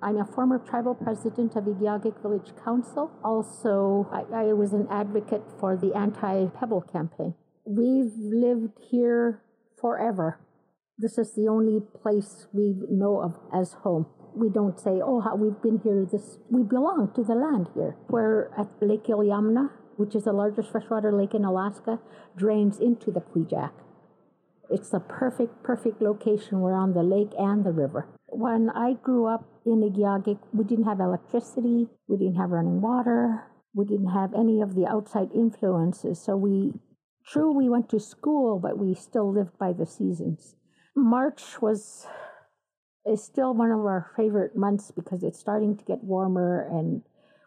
I'm 0.02 0.16
a 0.16 0.24
former 0.24 0.58
tribal 0.58 0.94
president 0.94 1.56
of 1.56 1.64
Igiugig 1.64 2.20
Village 2.22 2.52
Council. 2.64 3.10
Also, 3.22 4.08
I, 4.12 4.48
I 4.48 4.52
was 4.52 4.72
an 4.72 4.88
advocate 4.90 5.42
for 5.58 5.76
the 5.76 5.94
anti 5.94 6.46
Pebble 6.46 6.82
campaign. 6.82 7.34
We've 7.64 8.12
lived 8.16 8.78
here 8.90 9.42
forever. 9.80 10.38
This 11.00 11.16
is 11.16 11.32
the 11.32 11.48
only 11.48 11.80
place 12.02 12.46
we 12.52 12.74
know 12.90 13.22
of 13.22 13.34
as 13.58 13.72
home. 13.84 14.04
We 14.36 14.50
don't 14.50 14.78
say, 14.78 15.00
oh, 15.02 15.20
how 15.20 15.34
we've 15.34 15.62
been 15.62 15.80
here. 15.82 16.04
This 16.04 16.36
we 16.50 16.62
belong 16.62 17.12
to 17.14 17.22
the 17.24 17.34
land 17.34 17.68
here. 17.72 17.96
We're 18.10 18.52
at 18.58 18.68
Lake 18.82 19.04
Iliamna, 19.04 19.70
which 19.96 20.14
is 20.14 20.24
the 20.24 20.34
largest 20.34 20.70
freshwater 20.70 21.10
lake 21.10 21.32
in 21.32 21.46
Alaska, 21.46 22.00
drains 22.36 22.78
into 22.78 23.10
the 23.10 23.20
Kvichak. 23.20 23.72
It's 24.68 24.90
the 24.90 25.00
perfect, 25.00 25.62
perfect 25.62 26.02
location. 26.02 26.60
We're 26.60 26.74
on 26.74 26.92
the 26.92 27.02
lake 27.02 27.32
and 27.38 27.64
the 27.64 27.72
river. 27.72 28.06
When 28.26 28.68
I 28.68 28.92
grew 28.92 29.24
up 29.26 29.48
in 29.64 29.80
Igiugig, 29.80 30.38
we 30.52 30.64
didn't 30.64 30.84
have 30.84 31.00
electricity, 31.00 31.88
we 32.08 32.18
didn't 32.18 32.36
have 32.36 32.50
running 32.50 32.82
water, 32.82 33.44
we 33.74 33.86
didn't 33.86 34.12
have 34.12 34.34
any 34.34 34.60
of 34.60 34.74
the 34.74 34.86
outside 34.86 35.30
influences. 35.34 36.20
So 36.20 36.36
we, 36.36 36.74
true, 37.26 37.56
we 37.56 37.70
went 37.70 37.88
to 37.88 37.98
school, 37.98 38.60
but 38.60 38.76
we 38.76 38.94
still 38.94 39.32
lived 39.32 39.56
by 39.58 39.72
the 39.72 39.86
seasons. 39.86 40.56
March 40.94 41.60
was 41.60 42.06
is 43.06 43.22
still 43.24 43.54
one 43.54 43.70
of 43.70 43.78
our 43.80 44.10
favorite 44.16 44.56
months 44.56 44.90
because 44.90 45.22
it's 45.22 45.38
starting 45.38 45.76
to 45.76 45.84
get 45.84 46.04
warmer 46.04 46.66
and 46.70 47.02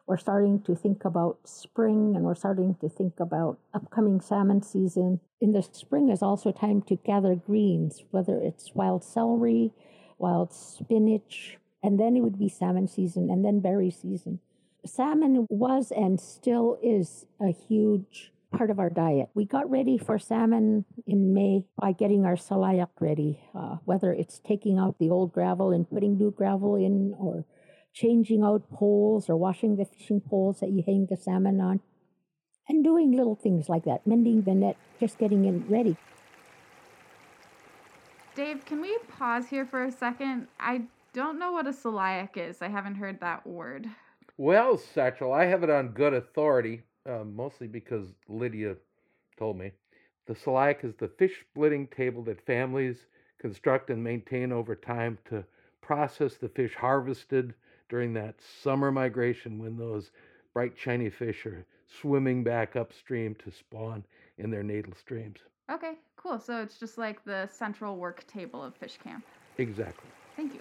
we're 0.08 0.18
starting 0.18 0.62
to 0.62 0.76
think 0.76 1.06
about 1.06 1.38
spring 1.46 2.14
and 2.16 2.26
we're 2.26 2.36
starting 2.36 2.76
to 2.82 2.90
think 2.90 3.20
about 3.20 3.60
upcoming 3.74 4.20
salmon 4.20 4.62
season. 4.62 5.20
In 5.40 5.52
the 5.52 5.62
spring 5.62 6.10
is 6.10 6.22
also 6.22 6.52
time 6.52 6.82
to 6.84 6.96
gather 6.96 7.36
greens, 7.36 8.04
whether 8.12 8.38
it's 8.40 8.74
wild 8.74 9.04
celery, 9.04 9.72
wild 10.18 10.52
spinach, 10.52 11.58
and 11.82 12.00
then 12.00 12.18
it 12.18 12.22
would 12.22 12.40
be 12.40 12.50
salmon 12.50 12.88
season 12.88 13.30
and 13.30 13.46
then 13.46 13.60
berry 13.60 13.92
season. 13.92 14.40
Salmon 14.86 15.46
was 15.50 15.92
and 15.92 16.20
still 16.20 16.78
is 16.84 17.26
a 17.40 17.52
huge 17.52 18.33
part 18.54 18.70
of 18.70 18.80
our 18.80 18.90
diet. 18.90 19.30
We 19.34 19.46
got 19.46 19.70
ready 19.70 19.98
for 19.98 20.18
salmon 20.18 20.86
in 21.06 21.34
May 21.34 21.66
by 21.78 21.92
getting 21.92 22.26
our 22.26 22.36
salayak 22.36 22.90
ready, 23.00 23.42
uh, 23.54 23.78
whether 23.86 24.14
it's 24.14 24.40
taking 24.40 24.78
out 24.78 25.00
the 25.00 25.10
old 25.10 25.34
gravel 25.34 25.72
and 25.72 25.90
putting 25.90 26.18
new 26.18 26.32
gravel 26.32 26.76
in 26.76 27.16
or 27.20 27.46
changing 27.94 28.44
out 28.44 28.70
poles 28.72 29.30
or 29.30 29.36
washing 29.36 29.76
the 29.76 29.86
fishing 29.86 30.22
poles 30.22 30.60
that 30.60 30.70
you 30.70 30.84
hang 30.86 31.08
the 31.10 31.18
salmon 31.18 31.60
on, 31.60 31.80
and 32.70 32.84
doing 32.84 33.12
little 33.12 33.36
things 33.36 33.68
like 33.68 33.84
that, 33.86 34.08
mending 34.08 34.42
the 34.44 34.54
net, 34.54 34.78
just 35.00 35.18
getting 35.18 35.46
it 35.46 35.70
ready. 35.70 35.98
Dave, 38.36 38.66
can 38.66 38.82
we 38.82 38.98
pause 39.20 39.48
here 39.48 39.66
for 39.66 39.84
a 39.84 39.92
second? 39.92 40.48
I 40.60 40.84
don't 41.14 41.38
know 41.38 41.52
what 41.52 41.68
a 41.68 41.72
salayak 41.72 42.36
is. 42.36 42.62
I 42.62 42.70
haven't 42.70 42.96
heard 42.96 43.20
that 43.20 43.46
word. 43.46 43.88
Well, 44.38 44.80
Satchel, 44.80 45.32
I 45.32 45.46
have 45.46 45.62
it 45.62 45.70
on 45.70 45.90
good 45.90 46.16
authority, 46.16 46.82
uh, 47.06 47.24
mostly 47.24 47.68
because 47.68 48.08
Lydia 48.28 48.76
told 49.38 49.58
me. 49.58 49.72
The 50.26 50.34
salayak 50.34 50.86
is 50.86 50.96
the 50.96 51.10
fish 51.10 51.42
splitting 51.42 51.88
table 51.88 52.24
that 52.24 52.46
families 52.46 53.08
construct 53.40 53.90
and 53.90 54.02
maintain 54.02 54.52
over 54.52 54.76
time 54.76 55.18
to 55.30 55.44
process 55.82 56.36
the 56.36 56.48
fish 56.48 56.76
harvested 56.76 57.54
during 57.90 58.14
that 58.14 58.36
summer 58.42 58.92
migration 58.92 59.60
when 59.60 59.78
those 59.78 60.12
bright 60.54 60.74
shiny 60.78 61.10
fish 61.10 61.46
are 61.46 61.66
swimming 62.02 62.44
back 62.44 62.76
upstream 62.76 63.36
to 63.36 63.52
spawn 63.52 64.06
in 64.38 64.50
their 64.50 64.64
natal 64.64 64.94
streams. 64.96 65.40
Okay, 65.70 65.94
cool. 66.16 66.40
So 66.40 66.62
it's 66.62 66.78
just 66.80 66.98
like 66.98 67.24
the 67.26 67.48
central 67.48 67.98
work 67.98 68.26
table 68.28 68.64
of 68.64 68.76
fish 68.76 68.98
camp. 69.04 69.26
Exactly. 69.58 70.10
Thank 70.36 70.54
you. 70.54 70.60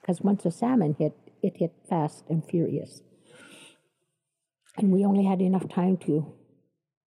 Because 0.00 0.20
once 0.20 0.44
a 0.44 0.50
salmon 0.50 0.94
hit, 0.98 1.16
it 1.44 1.58
hit 1.58 1.74
fast 1.88 2.24
and 2.30 2.42
furious. 2.42 3.02
And 4.78 4.90
we 4.90 5.04
only 5.04 5.24
had 5.24 5.40
enough 5.40 5.68
time 5.68 5.98
to, 5.98 6.34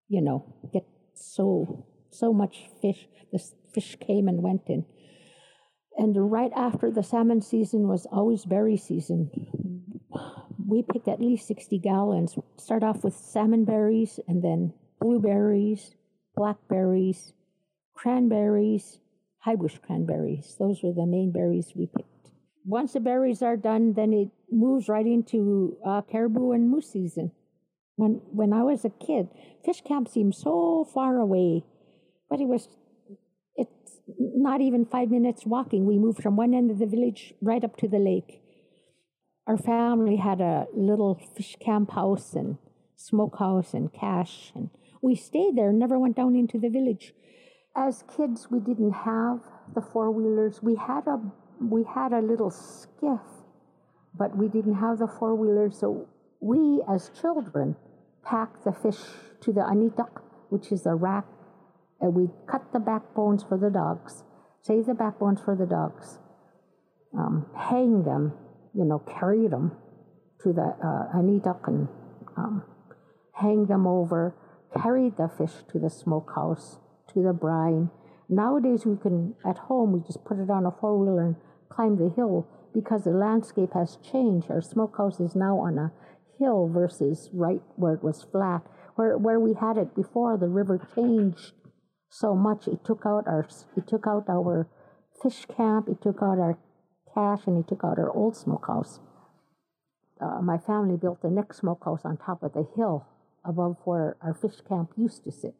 you 0.08 0.22
know, 0.22 0.56
get 0.72 0.86
so 1.16 1.88
so 2.12 2.32
much 2.32 2.70
fish. 2.82 3.08
The 3.34 3.40
fish 3.74 3.98
came 4.00 4.28
and 4.28 4.44
went 4.44 4.62
in. 4.68 4.86
And 5.98 6.32
right 6.32 6.52
after 6.56 6.92
the 6.92 7.04
salmon 7.04 7.42
season 7.42 7.88
was 7.88 8.06
always 8.12 8.46
berry 8.46 8.78
season. 8.78 9.32
We 10.66 10.84
picked 10.84 11.08
at 11.08 11.20
least 11.20 11.48
60 11.48 11.80
gallons. 11.80 12.38
Start 12.58 12.84
off 12.84 13.04
with 13.04 13.16
salmon 13.16 13.66
berries 13.66 14.20
and 14.28 14.44
then 14.44 14.74
blueberries, 15.02 15.96
blackberries, 16.36 17.34
cranberries, 17.96 19.00
high 19.40 19.56
bush 19.56 19.78
cranberries. 19.86 20.56
Those 20.60 20.84
were 20.84 20.94
the 20.94 21.08
main 21.08 21.32
berries 21.32 21.74
we 21.76 21.88
picked. 21.88 22.17
Once 22.68 22.92
the 22.92 23.00
berries 23.00 23.42
are 23.42 23.56
done, 23.56 23.94
then 23.94 24.12
it 24.12 24.28
moves 24.52 24.90
right 24.90 25.06
into 25.06 25.78
uh, 25.88 26.02
caribou 26.02 26.52
and 26.52 26.70
moose 26.70 26.92
season. 26.92 27.32
When 27.96 28.22
when 28.32 28.52
I 28.52 28.64
was 28.64 28.84
a 28.84 28.90
kid, 28.90 29.30
fish 29.64 29.82
camp 29.82 30.10
seemed 30.10 30.36
so 30.36 30.86
far 30.94 31.16
away, 31.18 31.64
but 32.30 32.42
it 32.42 32.48
was 32.48 32.68
it's 33.56 34.02
not 34.10 34.60
even 34.60 34.86
five 34.86 35.10
minutes 35.10 35.46
walking. 35.46 35.86
We 35.86 35.98
moved 35.98 36.22
from 36.22 36.36
one 36.36 36.54
end 36.54 36.70
of 36.70 36.80
the 36.80 36.86
village 36.86 37.34
right 37.42 37.64
up 37.64 37.78
to 37.78 37.88
the 37.88 38.00
lake. 38.00 38.42
Our 39.48 39.58
family 39.58 40.18
had 40.18 40.42
a 40.42 40.68
little 40.76 41.16
fish 41.38 41.56
camp 41.62 41.92
house 41.92 42.34
and 42.34 42.58
smokehouse 42.98 43.74
and 43.74 43.94
cache, 43.94 44.52
and 44.54 44.72
we 45.02 45.16
stayed 45.16 45.56
there, 45.56 45.72
never 45.72 45.98
went 45.98 46.18
down 46.18 46.36
into 46.36 46.60
the 46.60 46.70
village. 46.70 47.14
As 47.78 48.04
kids, 48.18 48.52
we 48.52 48.60
didn't 48.60 48.92
have 48.92 49.40
the 49.74 49.82
four 49.82 50.12
wheelers. 50.12 50.62
We 50.62 50.76
had 50.76 51.08
a 51.08 51.22
we 51.62 51.84
had 51.84 52.14
a 52.14 52.22
little 52.22 52.52
skiff, 52.52 53.22
but 54.18 54.36
we 54.38 54.48
didn't 54.48 54.76
have 54.76 55.00
the 55.00 55.08
four 55.08 55.36
wheelers. 55.36 55.80
So 55.80 56.08
we, 56.40 56.82
as 56.90 57.12
children, 57.20 57.76
packed 58.24 58.64
the 58.64 58.72
fish 58.72 59.00
to 59.42 59.52
the 59.52 59.62
anitak, 59.62 60.22
which 60.50 60.72
is 60.72 60.86
a 60.86 60.96
rack 60.96 61.26
and 62.00 62.14
we 62.14 62.30
cut 62.50 62.72
the 62.74 62.80
backbones 62.80 63.44
for 63.44 63.58
the 63.58 63.70
dogs, 63.70 64.24
save 64.62 64.86
the 64.86 64.94
backbones 64.94 65.42
for 65.42 65.56
the 65.56 65.66
dogs, 65.66 66.20
um, 67.18 67.48
hang 67.56 68.04
them, 68.04 68.34
you 68.74 68.86
know, 68.86 69.00
carry 69.00 69.48
them 69.48 69.72
to 70.44 70.54
the 70.54 70.62
uh, 70.62 71.18
anitak 71.18 71.68
and 71.68 71.88
um, 72.38 72.64
hang 73.34 73.66
them 73.66 73.88
over, 73.88 74.36
carry 74.80 75.10
the 75.10 75.30
fish 75.38 75.54
to 75.72 75.80
the 75.80 75.90
smokehouse, 75.90 76.78
to 77.14 77.24
the 77.24 77.34
brine. 77.34 77.90
Nowadays, 78.30 78.86
we 78.86 78.98
can, 78.98 79.34
at 79.48 79.58
home, 79.58 79.94
we 79.94 80.02
just 80.02 80.24
put 80.26 80.38
it 80.38 80.50
on 80.50 80.66
a 80.66 80.72
four 80.72 81.00
wheeler 81.00 81.24
and 81.24 81.36
climb 81.70 81.98
the 81.98 82.10
hill 82.10 82.48
because 82.74 83.04
the 83.04 83.12
landscape 83.12 83.74
has 83.74 83.98
changed. 83.98 84.52
Our 84.52 84.62
smokehouse 84.62 85.20
is 85.20 85.36
now 85.36 85.58
on 85.60 85.78
a 85.78 85.92
hill 86.40 86.70
versus 86.72 87.30
right 87.34 87.62
where 87.76 87.94
it 87.94 88.04
was 88.04 88.24
flat. 88.24 88.62
Where, 88.96 89.18
where 89.18 89.40
we 89.40 89.54
had 89.54 89.78
it 89.78 89.96
before, 89.96 90.38
the 90.38 90.48
river 90.48 90.80
changed 90.96 91.54
so 92.10 92.36
much. 92.36 92.68
It 92.68 92.84
took 92.84 93.04
out 93.06 93.28
our 93.28 93.48
it 93.76 93.88
took 93.88 94.08
out 94.08 94.26
our 94.30 94.68
fish 95.22 95.46
camp. 95.46 95.88
It 95.88 96.02
took 96.02 96.18
out 96.18 96.40
our 96.40 96.58
cache, 97.14 97.48
and 97.48 97.58
it 97.58 97.68
took 97.68 97.84
out 97.84 98.00
our 98.00 98.12
old 98.12 98.36
smokehouse. 98.36 99.00
Uh, 100.20 100.42
my 100.42 100.58
family 100.58 100.98
built 100.98 101.22
the 101.22 101.30
next 101.30 101.58
smokehouse 101.58 102.02
on 102.04 102.18
top 102.18 102.42
of 102.42 102.54
the 102.54 102.68
hill 102.76 103.06
above 103.46 103.78
where 103.86 104.18
our 104.22 104.34
fish 104.34 104.62
camp 104.68 104.92
used 104.98 105.24
to 105.24 105.32
sit. 105.32 105.56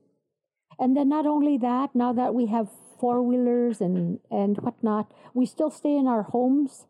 And 0.80 0.96
then 0.96 1.10
not 1.10 1.26
only 1.26 1.58
that, 1.60 1.96
now 1.96 2.14
that 2.14 2.34
we 2.34 2.48
have 2.48 2.70
four 3.00 3.22
wheelers 3.22 3.82
and 3.82 4.20
and 4.30 4.58
whatnot, 4.58 5.12
we 5.34 5.46
still 5.46 5.72
stay 5.72 5.96
in 5.96 6.08
our 6.08 6.24
homes, 6.24 6.88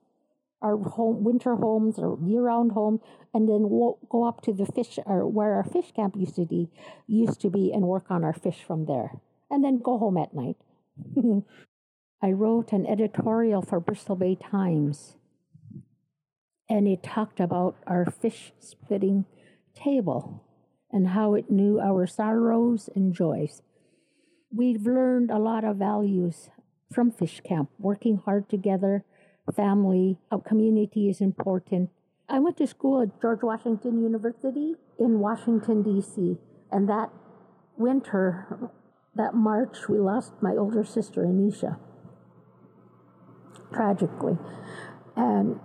our 0.61 0.77
home 0.77 1.23
winter 1.23 1.55
homes 1.55 1.99
or 1.99 2.17
year 2.23 2.41
round 2.41 2.71
home, 2.71 2.99
and 3.33 3.47
then 3.47 3.69
we'll 3.69 3.99
go 4.09 4.23
up 4.23 4.41
to 4.41 4.53
the 4.53 4.65
fish 4.65 4.99
or 5.05 5.27
where 5.27 5.53
our 5.55 5.63
fish 5.63 5.91
camp 5.95 6.15
used 6.15 6.35
to 6.35 6.45
be, 6.45 6.69
used 7.07 7.41
to 7.41 7.49
be, 7.49 7.71
and 7.71 7.83
work 7.83 8.05
on 8.09 8.23
our 8.23 8.33
fish 8.33 8.63
from 8.65 8.85
there 8.85 9.11
and 9.49 9.63
then 9.63 9.79
go 9.79 9.97
home 9.97 10.17
at 10.17 10.33
night. 10.33 10.57
I 12.21 12.31
wrote 12.31 12.71
an 12.71 12.85
editorial 12.85 13.61
for 13.61 13.79
Bristol 13.79 14.15
Bay 14.15 14.35
Times, 14.35 15.15
and 16.69 16.87
it 16.87 17.03
talked 17.03 17.39
about 17.39 17.77
our 17.85 18.05
fish 18.05 18.51
splitting 18.59 19.25
table 19.75 20.43
and 20.91 21.09
how 21.09 21.35
it 21.35 21.51
knew 21.51 21.79
our 21.79 22.07
sorrows 22.07 22.89
and 22.95 23.13
joys. 23.13 23.61
We've 24.53 24.85
learned 24.85 25.29
a 25.29 25.39
lot 25.39 25.63
of 25.63 25.77
values 25.77 26.49
from 26.91 27.11
fish 27.11 27.41
camp, 27.41 27.69
working 27.77 28.21
hard 28.23 28.49
together, 28.49 29.03
family, 29.53 30.17
how 30.31 30.39
community 30.39 31.09
is 31.09 31.21
important. 31.21 31.89
I 32.29 32.39
went 32.39 32.57
to 32.57 32.67
school 32.67 33.01
at 33.01 33.21
George 33.21 33.41
Washington 33.41 34.01
University 34.01 34.75
in 34.99 35.19
Washington, 35.19 35.83
D.C., 35.83 36.37
and 36.71 36.89
that 36.89 37.09
winter, 37.77 38.71
that 39.15 39.33
March, 39.33 39.87
we 39.89 39.99
lost 39.99 40.33
my 40.41 40.51
older 40.51 40.83
sister, 40.83 41.23
Anisha, 41.23 41.79
tragically. 43.73 44.37
And 45.15 45.59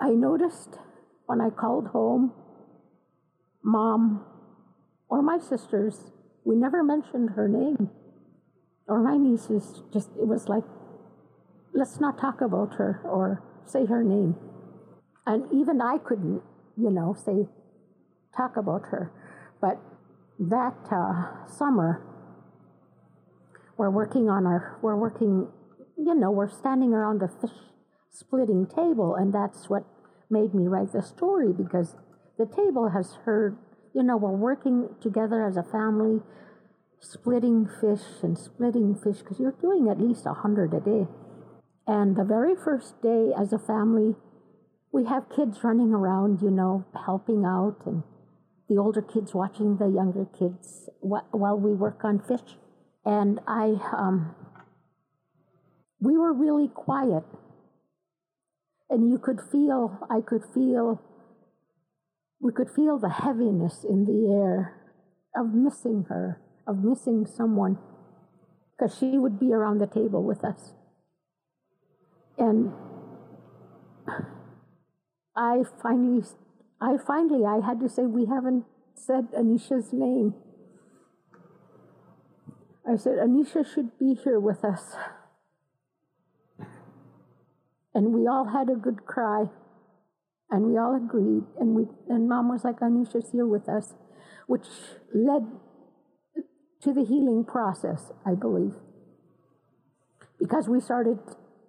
I 0.00 0.10
noticed 0.10 0.78
when 1.26 1.40
I 1.40 1.50
called 1.50 1.88
home, 1.88 2.32
mom 3.62 4.24
or 5.08 5.22
my 5.22 5.38
sisters, 5.38 6.11
we 6.44 6.56
never 6.56 6.82
mentioned 6.82 7.30
her 7.30 7.48
name. 7.48 7.90
Or 8.88 9.00
my 9.00 9.16
nieces, 9.16 9.82
just, 9.92 10.08
it 10.20 10.26
was 10.26 10.48
like, 10.48 10.64
let's 11.72 12.00
not 12.00 12.18
talk 12.18 12.40
about 12.40 12.74
her 12.74 13.00
or 13.04 13.42
say 13.64 13.86
her 13.86 14.02
name. 14.02 14.36
And 15.26 15.44
even 15.52 15.80
I 15.80 15.98
couldn't, 15.98 16.42
you 16.76 16.90
know, 16.90 17.14
say, 17.14 17.48
talk 18.36 18.56
about 18.56 18.82
her. 18.90 19.12
But 19.60 19.78
that 20.38 20.74
uh, 20.90 21.46
summer, 21.46 22.02
we're 23.78 23.90
working 23.90 24.28
on 24.28 24.46
our, 24.46 24.78
we're 24.82 24.96
working, 24.96 25.48
you 25.96 26.14
know, 26.14 26.30
we're 26.30 26.50
standing 26.50 26.92
around 26.92 27.20
the 27.20 27.28
fish 27.28 27.56
splitting 28.10 28.66
table, 28.66 29.14
and 29.14 29.32
that's 29.32 29.70
what 29.70 29.84
made 30.28 30.54
me 30.54 30.66
write 30.66 30.92
the 30.92 31.02
story 31.02 31.52
because 31.52 31.96
the 32.38 32.46
table 32.46 32.90
has 32.90 33.14
heard, 33.24 33.56
you 33.94 34.02
know, 34.02 34.16
we're 34.16 34.30
working 34.30 34.88
together 35.00 35.46
as 35.46 35.56
a 35.56 35.62
family, 35.62 36.20
splitting 37.00 37.68
fish 37.80 38.22
and 38.22 38.38
splitting 38.38 38.94
fish 38.94 39.18
because 39.18 39.38
you're 39.38 39.56
doing 39.60 39.88
at 39.88 40.00
least 40.00 40.24
a 40.26 40.34
hundred 40.34 40.72
a 40.72 40.80
day. 40.80 41.06
And 41.86 42.16
the 42.16 42.24
very 42.24 42.54
first 42.54 43.02
day 43.02 43.32
as 43.36 43.52
a 43.52 43.58
family, 43.58 44.14
we 44.92 45.04
have 45.06 45.24
kids 45.34 45.64
running 45.64 45.92
around, 45.92 46.40
you 46.42 46.50
know, 46.50 46.84
helping 47.06 47.44
out, 47.44 47.76
and 47.86 48.02
the 48.68 48.78
older 48.78 49.02
kids 49.02 49.34
watching 49.34 49.76
the 49.78 49.88
younger 49.88 50.26
kids 50.38 50.88
while 51.00 51.58
we 51.58 51.72
work 51.72 52.04
on 52.04 52.20
fish. 52.20 52.56
And 53.04 53.40
I, 53.46 53.76
um, 53.96 54.34
we 56.00 56.16
were 56.16 56.32
really 56.32 56.68
quiet. 56.68 57.24
And 58.88 59.10
you 59.10 59.18
could 59.18 59.40
feel, 59.50 59.98
I 60.10 60.20
could 60.20 60.42
feel, 60.54 61.00
we 62.42 62.52
could 62.52 62.68
feel 62.68 62.98
the 62.98 63.08
heaviness 63.08 63.84
in 63.88 64.04
the 64.04 64.34
air 64.34 64.74
of 65.36 65.54
missing 65.54 66.06
her, 66.08 66.42
of 66.66 66.82
missing 66.82 67.24
someone, 67.24 67.78
because 68.76 68.98
she 68.98 69.16
would 69.16 69.38
be 69.38 69.52
around 69.52 69.78
the 69.78 69.86
table 69.86 70.24
with 70.24 70.44
us. 70.44 70.74
And 72.36 72.72
I 75.36 75.62
finally, 75.80 76.24
I 76.80 76.96
finally, 77.06 77.46
I 77.46 77.64
had 77.64 77.78
to 77.78 77.88
say, 77.88 78.02
we 78.02 78.26
haven't 78.26 78.64
said 78.96 79.28
Anisha's 79.38 79.92
name. 79.92 80.34
I 82.86 82.96
said, 82.96 83.18
Anisha 83.18 83.64
should 83.64 83.96
be 84.00 84.14
here 84.14 84.40
with 84.40 84.64
us. 84.64 84.96
And 87.94 88.12
we 88.12 88.26
all 88.26 88.48
had 88.48 88.68
a 88.68 88.74
good 88.74 89.06
cry. 89.06 89.44
And 90.52 90.66
we 90.66 90.76
all 90.76 90.94
agreed. 90.94 91.44
And 91.58 91.74
we 91.74 91.86
and 92.10 92.28
mom 92.28 92.50
was 92.50 92.62
like, 92.62 92.80
Anisha's 92.80 93.30
here 93.32 93.46
with 93.46 93.70
us, 93.70 93.94
which 94.46 94.66
led 95.14 95.46
to 96.82 96.92
the 96.92 97.04
healing 97.04 97.44
process, 97.48 98.12
I 98.26 98.34
believe. 98.34 98.74
Because 100.38 100.68
we 100.68 100.80
started 100.80 101.18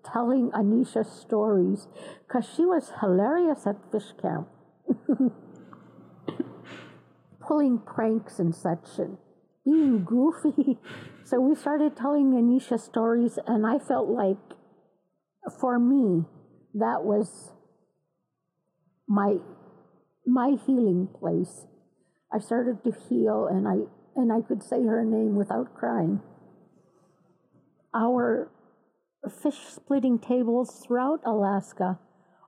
telling 0.04 0.52
Anisha 0.52 1.06
stories, 1.06 1.88
because 2.28 2.46
she 2.56 2.66
was 2.66 2.92
hilarious 3.00 3.66
at 3.66 3.78
fish 3.90 4.12
camp. 4.22 4.50
Pulling 7.48 7.80
pranks 7.80 8.38
and 8.40 8.54
such 8.54 9.00
and 9.00 9.18
being 9.66 10.04
goofy. 10.04 10.78
So 11.26 11.40
we 11.40 11.56
started 11.56 11.96
telling 11.96 12.34
Anisha 12.34 12.78
stories, 12.78 13.40
and 13.48 13.66
I 13.66 13.80
felt 13.80 14.10
like 14.10 14.36
for 15.62 15.80
me, 15.80 16.26
that 16.74 17.06
was 17.06 17.54
my 19.08 19.38
my 20.26 20.56
healing 20.66 21.08
place. 21.20 21.66
I 22.32 22.40
started 22.40 22.84
to 22.84 22.92
heal, 23.10 23.48
and 23.48 23.68
I 23.68 23.86
and 24.16 24.32
I 24.32 24.42
could 24.42 24.64
say 24.64 24.84
her 24.84 25.04
name 25.04 25.36
without 25.36 25.74
crying. 25.74 26.22
Our 27.94 28.52
fish 29.42 29.60
splitting 29.70 30.20
tables 30.20 30.84
throughout 30.86 31.22
Alaska 31.26 32.00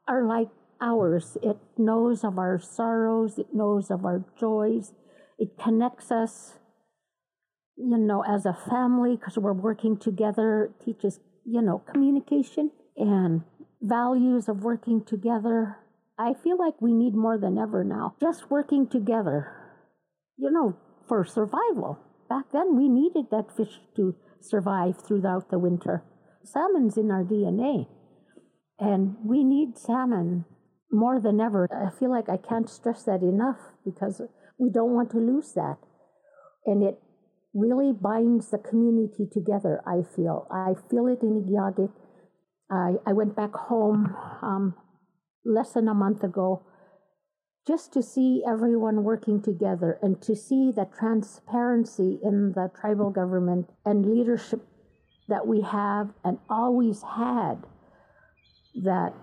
are 0.07 0.25
like 0.25 0.49
ours. 0.81 1.37
It 1.41 1.57
knows 1.77 2.23
of 2.23 2.37
our 2.37 2.59
sorrows, 2.59 3.37
it 3.37 3.53
knows 3.53 3.89
of 3.89 4.05
our 4.05 4.25
joys, 4.39 4.93
it 5.37 5.57
connects 5.57 6.11
us, 6.11 6.53
you 7.77 7.97
know, 7.97 8.23
as 8.23 8.45
a 8.45 8.57
family 8.69 9.15
because 9.15 9.37
we're 9.37 9.53
working 9.53 9.97
together, 9.97 10.71
it 10.71 10.85
teaches, 10.85 11.19
you 11.45 11.61
know, 11.61 11.79
communication 11.91 12.71
and 12.97 13.43
values 13.81 14.47
of 14.49 14.63
working 14.63 15.03
together. 15.03 15.77
I 16.17 16.33
feel 16.33 16.57
like 16.57 16.81
we 16.81 16.93
need 16.93 17.13
more 17.13 17.37
than 17.37 17.57
ever 17.57 17.83
now. 17.83 18.15
Just 18.21 18.49
working 18.49 18.87
together, 18.87 19.51
you 20.37 20.49
know, 20.49 20.77
for 21.07 21.25
survival. 21.25 21.99
Back 22.29 22.45
then, 22.53 22.77
we 22.77 22.87
needed 22.87 23.25
that 23.31 23.55
fish 23.55 23.81
to 23.97 24.15
survive 24.39 24.95
throughout 25.05 25.49
the 25.49 25.59
winter. 25.59 26.03
Salmon's 26.43 26.97
in 26.97 27.11
our 27.11 27.23
DNA, 27.23 27.87
and 28.79 29.15
we 29.25 29.43
need 29.43 29.77
salmon 29.77 30.45
more 30.91 31.19
than 31.19 31.41
ever. 31.41 31.67
I 31.71 31.97
feel 31.97 32.11
like 32.11 32.29
I 32.29 32.37
can't 32.37 32.69
stress 32.69 33.03
that 33.03 33.21
enough 33.21 33.59
because 33.83 34.21
we 34.57 34.69
don't 34.69 34.93
want 34.93 35.11
to 35.11 35.17
lose 35.17 35.53
that. 35.53 35.77
And 36.65 36.81
it 36.81 36.99
really 37.53 37.91
binds 37.91 38.51
the 38.51 38.57
community 38.57 39.27
together, 39.31 39.81
I 39.85 40.01
feel. 40.15 40.47
I 40.49 40.73
feel 40.89 41.07
it 41.07 41.21
in 41.21 41.43
Igiugig. 41.43 41.91
I, 42.71 42.93
I 43.05 43.13
went 43.13 43.35
back 43.35 43.53
home 43.53 44.15
um, 44.41 44.75
less 45.45 45.73
than 45.73 45.87
a 45.87 45.93
month 45.93 46.23
ago 46.23 46.63
just 47.67 47.91
to 47.93 48.03
see 48.03 48.43
everyone 48.47 49.03
working 49.03 49.41
together 49.41 49.97
and 50.01 50.21
to 50.21 50.35
see 50.35 50.71
the 50.71 50.87
transparency 50.97 52.19
in 52.21 52.51
the 52.53 52.69
tribal 52.79 53.09
government 53.09 53.69
and 53.85 54.05
leadership 54.05 54.61
that 55.27 55.47
we 55.47 55.61
have 55.61 56.11
and 56.23 56.37
always 56.49 57.01
had 57.01 57.55
that 58.83 59.13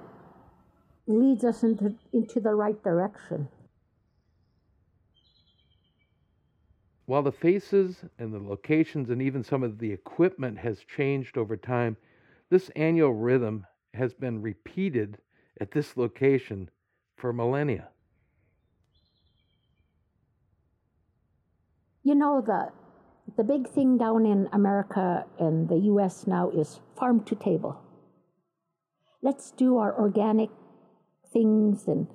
leads 1.06 1.44
us 1.44 1.62
into, 1.62 1.94
into 2.12 2.40
the 2.40 2.54
right 2.54 2.82
direction. 2.82 3.48
While 7.06 7.22
the 7.22 7.32
faces 7.32 8.04
and 8.18 8.32
the 8.32 8.38
locations 8.38 9.10
and 9.10 9.20
even 9.22 9.44
some 9.44 9.62
of 9.62 9.78
the 9.78 9.92
equipment 9.92 10.58
has 10.58 10.80
changed 10.84 11.36
over 11.36 11.56
time, 11.56 11.96
this 12.50 12.70
annual 12.70 13.12
rhythm 13.12 13.66
has 13.94 14.14
been 14.14 14.40
repeated 14.40 15.18
at 15.62 15.70
this 15.70 15.96
location 15.96 16.68
for 17.16 17.32
millennia. 17.32 17.88
You 22.02 22.16
know, 22.16 22.42
the, 22.44 22.72
the 23.36 23.44
big 23.44 23.68
thing 23.68 23.96
down 23.96 24.26
in 24.26 24.48
America 24.52 25.24
and 25.38 25.68
the 25.68 25.78
US 25.92 26.26
now 26.26 26.50
is 26.50 26.80
farm 26.98 27.22
to 27.26 27.36
table. 27.36 27.80
Let's 29.22 29.52
do 29.52 29.78
our 29.78 29.96
organic 29.96 30.50
things 31.32 31.86
and 31.86 32.08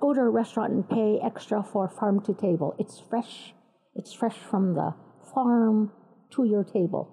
go 0.00 0.14
to 0.14 0.20
a 0.20 0.30
restaurant 0.30 0.72
and 0.72 0.88
pay 0.88 1.20
extra 1.22 1.62
for 1.62 1.90
farm 1.90 2.22
to 2.22 2.32
table. 2.32 2.74
It's 2.78 2.98
fresh. 3.10 3.52
It's 3.94 4.14
fresh 4.14 4.38
from 4.50 4.74
the 4.74 4.94
farm 5.34 5.92
to 6.30 6.44
your 6.44 6.64
table. 6.64 7.10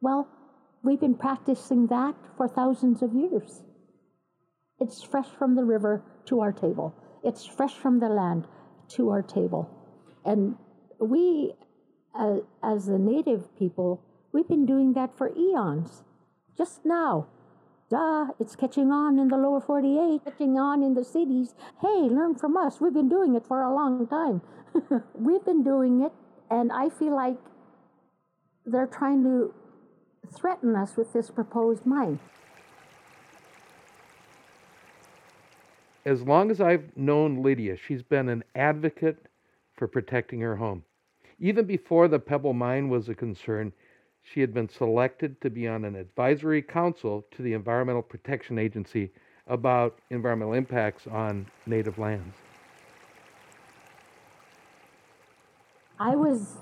Well, 0.00 0.28
we've 0.84 1.00
been 1.00 1.16
practicing 1.16 1.88
that 1.88 2.14
for 2.36 2.46
thousands 2.46 3.02
of 3.02 3.12
years. 3.12 3.64
It's 4.80 5.02
fresh 5.02 5.28
from 5.38 5.54
the 5.54 5.64
river 5.64 6.02
to 6.26 6.40
our 6.40 6.52
table. 6.52 6.94
It's 7.22 7.46
fresh 7.46 7.74
from 7.74 8.00
the 8.00 8.08
land 8.08 8.46
to 8.96 9.10
our 9.10 9.22
table. 9.22 9.70
And 10.24 10.56
we, 10.98 11.54
uh, 12.14 12.38
as 12.62 12.86
the 12.86 12.98
native 12.98 13.56
people, 13.58 14.02
we've 14.32 14.48
been 14.48 14.66
doing 14.66 14.94
that 14.94 15.16
for 15.16 15.30
eons. 15.36 16.02
Just 16.56 16.84
now, 16.84 17.28
duh, 17.90 18.26
it's 18.38 18.56
catching 18.56 18.90
on 18.90 19.18
in 19.18 19.28
the 19.28 19.36
lower 19.36 19.60
48, 19.60 20.24
catching 20.24 20.58
on 20.58 20.82
in 20.82 20.94
the 20.94 21.04
cities. 21.04 21.54
Hey, 21.80 22.08
learn 22.10 22.34
from 22.34 22.56
us. 22.56 22.80
We've 22.80 22.92
been 22.92 23.08
doing 23.08 23.34
it 23.34 23.46
for 23.46 23.62
a 23.62 23.74
long 23.74 24.06
time. 24.06 24.42
We've 25.14 25.44
been 25.44 25.62
doing 25.62 26.02
it, 26.02 26.12
and 26.50 26.72
I 26.72 26.88
feel 26.88 27.14
like 27.14 27.38
they're 28.66 28.86
trying 28.86 29.22
to 29.24 29.54
threaten 30.36 30.74
us 30.74 30.96
with 30.96 31.12
this 31.12 31.30
proposed 31.30 31.86
mine. 31.86 32.18
As 36.04 36.22
long 36.22 36.50
as 36.50 36.60
I've 36.60 36.94
known 36.96 37.42
Lydia, 37.42 37.76
she's 37.76 38.02
been 38.02 38.28
an 38.28 38.44
advocate 38.54 39.26
for 39.74 39.88
protecting 39.88 40.40
her 40.40 40.56
home. 40.56 40.84
Even 41.38 41.64
before 41.64 42.08
the 42.08 42.18
Pebble 42.18 42.52
Mine 42.52 42.88
was 42.88 43.08
a 43.08 43.14
concern, 43.14 43.72
she 44.22 44.40
had 44.40 44.52
been 44.52 44.68
selected 44.68 45.40
to 45.40 45.50
be 45.50 45.66
on 45.66 45.84
an 45.84 45.96
advisory 45.96 46.62
council 46.62 47.26
to 47.30 47.42
the 47.42 47.52
Environmental 47.52 48.02
Protection 48.02 48.58
Agency 48.58 49.10
about 49.46 49.98
environmental 50.10 50.54
impacts 50.54 51.06
on 51.06 51.46
native 51.66 51.98
lands. 51.98 52.34
I 55.98 56.16
was 56.16 56.58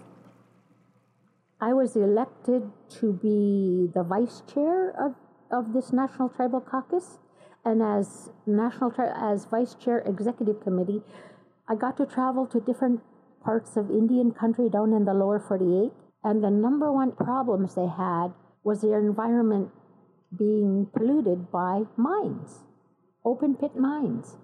I 1.60 1.72
was 1.72 1.94
elected 1.94 2.70
to 3.00 3.12
be 3.12 3.88
the 3.94 4.02
vice 4.02 4.42
chair 4.52 4.90
of, 5.00 5.14
of 5.52 5.72
this 5.72 5.92
National 5.92 6.28
Tribal 6.28 6.60
Caucus, 6.60 7.18
and 7.64 7.82
as 7.82 8.30
national 8.46 8.90
Tri- 8.90 9.12
as 9.14 9.46
vice 9.46 9.74
chair 9.74 9.98
executive 10.00 10.60
committee, 10.60 11.02
I 11.68 11.76
got 11.76 11.96
to 11.98 12.06
travel 12.06 12.46
to 12.48 12.60
different 12.60 13.00
parts 13.44 13.76
of 13.76 13.90
Indian 13.90 14.32
country 14.32 14.68
down 14.68 14.92
in 14.92 15.04
the 15.04 15.14
lower 15.14 15.38
48, 15.38 15.92
and 16.24 16.42
the 16.42 16.50
number 16.50 16.92
one 16.92 17.12
problems 17.12 17.74
they 17.74 17.86
had 17.86 18.28
was 18.64 18.80
their 18.80 18.98
environment 18.98 19.70
being 20.36 20.86
polluted 20.96 21.50
by 21.50 21.82
mines, 21.96 22.60
open 23.24 23.54
pit 23.54 23.76
mines. 23.76 24.36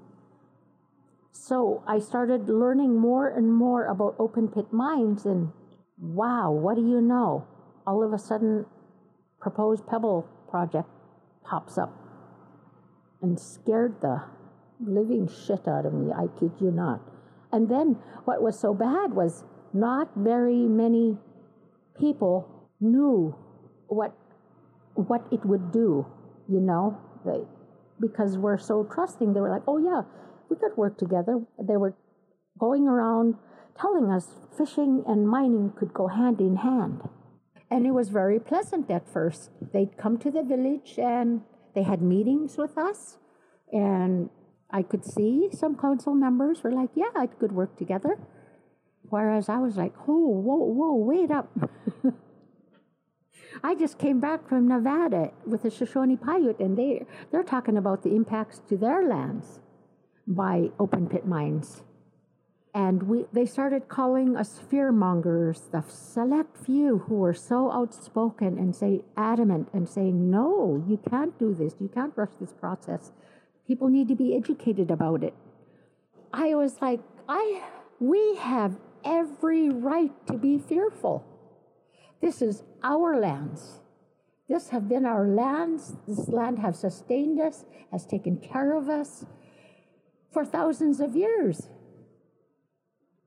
So 1.33 1.83
I 1.87 1.99
started 1.99 2.49
learning 2.49 2.99
more 2.99 3.29
and 3.29 3.53
more 3.53 3.87
about 3.87 4.17
open 4.19 4.49
pit 4.49 4.73
mines, 4.73 5.25
and 5.25 5.53
wow, 5.99 6.51
what 6.51 6.77
do 6.77 6.83
you 6.83 7.01
know? 7.01 7.47
All 7.87 8.03
of 8.03 8.13
a 8.13 8.19
sudden, 8.19 8.67
proposed 9.41 9.87
Pebble 9.87 10.29
project 10.51 10.89
pops 11.45 11.79
up 11.79 11.98
and 13.23 13.39
scared 13.39 14.01
the 14.01 14.23
living 14.81 15.29
shit 15.29 15.67
out 15.67 15.87
of 15.87 15.93
me. 15.93 16.13
I 16.13 16.27
kid 16.39 16.53
you 16.61 16.71
not. 16.71 17.01
And 17.53 17.69
then 17.69 17.99
what 18.25 18.43
was 18.43 18.59
so 18.59 18.75
bad 18.75 19.13
was 19.13 19.45
not 19.73 20.11
very 20.17 20.67
many 20.67 21.19
people 21.99 22.69
knew 22.81 23.35
what 23.89 24.15
what 24.95 25.27
it 25.31 25.45
would 25.45 25.73
do. 25.73 26.07
You 26.49 26.61
know, 26.61 26.99
they, 27.25 27.41
because 28.01 28.39
we're 28.39 28.59
so 28.59 28.85
trusting. 28.85 29.33
They 29.33 29.41
were 29.41 29.51
like, 29.51 29.63
"Oh 29.67 29.79
yeah, 29.79 30.03
we 30.49 30.57
could 30.57 30.77
work 30.77 30.99
together." 30.99 31.41
They 31.61 31.77
were 31.77 31.95
going 32.59 32.89
around 32.89 33.37
telling 33.81 34.11
us 34.11 34.29
fishing 34.57 35.05
and 35.07 35.29
mining 35.29 35.73
could 35.79 35.95
go 35.95 36.09
hand 36.09 36.41
in 36.41 36.57
hand. 36.57 37.03
And 37.71 37.87
it 37.87 37.93
was 37.93 38.09
very 38.09 38.41
pleasant 38.41 38.91
at 38.91 39.09
first. 39.09 39.51
They'd 39.73 39.97
come 39.97 40.19
to 40.19 40.31
the 40.31 40.43
village 40.43 40.99
and 40.99 41.43
they 41.75 41.83
had 41.83 42.03
meetings 42.03 42.57
with 42.57 42.77
us. 42.77 43.19
And 43.73 44.31
I 44.71 44.83
could 44.83 45.05
see 45.05 45.49
some 45.53 45.77
council 45.77 46.15
members 46.15 46.63
were 46.63 46.73
like, 46.73 46.91
yeah, 46.95 47.11
I 47.17 47.27
could 47.27 47.53
work 47.53 47.77
together. 47.77 48.19
Whereas 49.09 49.49
I 49.49 49.59
was 49.59 49.77
like, 49.77 49.95
oh, 50.07 50.29
whoa, 50.29 50.57
whoa, 50.57 50.95
wait 50.95 51.31
up. 51.31 51.51
I 53.65 53.75
just 53.75 53.99
came 53.99 54.21
back 54.21 54.49
from 54.49 54.69
Nevada 54.69 55.31
with 55.47 55.63
the 55.63 55.71
Shoshone 55.71 56.17
Paiute, 56.17 56.61
and 56.61 56.77
they, 56.77 57.07
they're 57.33 57.43
talking 57.43 57.77
about 57.77 58.03
the 58.03 58.15
impacts 58.15 58.61
to 58.69 58.77
their 58.77 59.09
lands 59.09 59.61
by 60.27 60.71
open 60.79 61.09
pit 61.09 61.27
mines. 61.27 61.83
And 62.75 63.03
we, 63.05 63.25
they 63.33 63.47
started 63.47 63.89
calling 63.89 64.37
us 64.37 64.61
fear 64.71 64.93
mongers, 64.93 65.63
the 65.73 65.83
select 65.89 66.57
few 66.65 66.99
who 66.99 67.17
were 67.17 67.35
so 67.35 67.73
outspoken 67.73 68.59
and 68.59 68.77
say 68.77 69.03
adamant 69.17 69.69
and 69.73 69.89
saying, 69.89 70.31
no, 70.31 70.85
you 70.87 70.99
can't 71.09 71.39
do 71.39 71.55
this, 71.55 71.75
you 71.81 71.89
can't 71.89 72.13
rush 72.17 72.33
this 72.41 72.53
process. 72.53 73.13
People 73.67 73.89
need 73.89 74.09
to 74.09 74.15
be 74.15 74.37
educated 74.37 74.91
about 74.91 75.23
it. 75.23 75.35
I 76.33 76.55
was 76.55 76.77
like, 76.81 77.01
I, 77.29 77.63
we 78.01 78.37
have 78.37 78.77
every 79.05 79.71
right 79.71 80.13
to 80.27 80.35
be 80.35 80.59
fearful. 80.59 81.25
This 82.21 82.43
is 82.43 82.63
our 82.83 83.19
lands. 83.19 83.81
This 84.49 84.71
have 84.71 84.89
been 84.89 85.05
our 85.05 85.27
lands. 85.27 85.97
This 86.07 86.29
land 86.29 86.59
have 86.59 86.77
sustained 86.77 87.41
us, 87.41 87.65
has 87.93 88.07
taken 88.07 88.39
care 88.39 88.77
of 88.77 88.89
us 88.89 89.25
for 90.33 90.45
thousands 90.45 91.01
of 91.01 91.17
years 91.17 91.69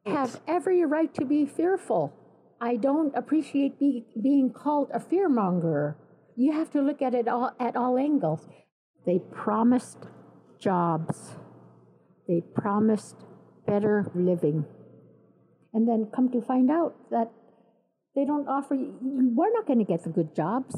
have 0.06 0.42
every 0.48 0.84
right 0.86 1.14
to 1.16 1.26
be 1.26 1.46
fearful. 1.46 2.14
I 2.60 2.76
don't 2.76 3.16
appreciate 3.16 3.80
be, 3.80 4.06
being 4.22 4.52
called 4.52 4.90
a 4.94 5.00
fearmonger. 5.00 5.96
You 6.36 6.54
have 6.54 6.72
to 6.72 6.82
look 6.82 7.02
at 7.02 7.14
it 7.14 7.28
all 7.28 7.52
at 7.60 7.76
all 7.76 7.98
angles. 7.98 8.48
They 9.06 9.20
promised 9.20 9.98
jobs. 10.60 11.36
They 12.28 12.42
promised 12.56 13.16
better 13.68 14.12
living. 14.14 14.66
And 15.74 15.88
then 15.88 16.10
come 16.14 16.30
to 16.32 16.42
find 16.42 16.70
out 16.70 16.96
that 17.12 17.32
they 18.16 18.26
don't 18.26 18.48
offer 18.48 18.76
you, 18.76 18.94
we're 19.02 19.54
not 19.54 19.66
going 19.66 19.80
to 19.80 19.86
get 19.86 20.04
the 20.04 20.10
good 20.10 20.36
jobs. 20.36 20.76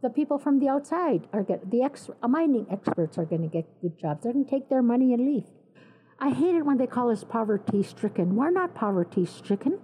The 0.00 0.10
people 0.10 0.38
from 0.38 0.60
the 0.60 0.68
outside 0.68 1.26
are 1.32 1.42
get 1.42 1.70
the 1.70 1.82
ex, 1.82 2.08
mining 2.22 2.66
experts 2.70 3.18
are 3.18 3.24
going 3.24 3.42
to 3.42 3.48
get 3.48 3.66
good 3.82 3.98
jobs. 3.98 4.22
They're 4.22 4.32
going 4.32 4.44
to 4.44 4.50
take 4.50 4.68
their 4.68 4.82
money 4.82 5.12
and 5.12 5.26
leave. 5.26 5.46
I 6.20 6.30
hate 6.30 6.54
it 6.54 6.62
when 6.66 6.78
they 6.78 6.86
call 6.86 7.10
us 7.10 7.22
poverty 7.22 7.82
stricken. 7.82 8.34
We're 8.34 8.50
not 8.50 8.74
poverty 8.74 9.24
stricken. 9.24 9.78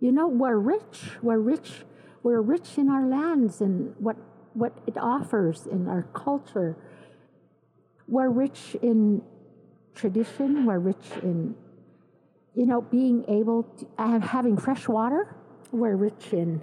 You 0.00 0.12
know, 0.12 0.26
we're 0.26 0.56
rich. 0.56 1.18
We're 1.22 1.38
rich. 1.38 1.84
We're 2.22 2.40
rich 2.40 2.78
in 2.78 2.88
our 2.88 3.06
lands 3.06 3.60
and 3.60 3.94
what, 3.98 4.16
what 4.54 4.76
it 4.86 4.96
offers 4.98 5.66
in 5.66 5.86
our 5.86 6.02
culture. 6.14 6.76
We're 8.08 8.28
rich 8.30 8.76
in 8.82 9.22
tradition. 9.94 10.66
We're 10.66 10.80
rich 10.80 11.06
in, 11.22 11.54
you 12.54 12.66
know, 12.66 12.80
being 12.80 13.24
able 13.28 13.62
to 13.62 13.86
have, 13.98 14.22
having 14.22 14.56
fresh 14.56 14.88
water. 14.88 15.36
We're 15.70 15.96
rich 15.96 16.32
in, 16.32 16.60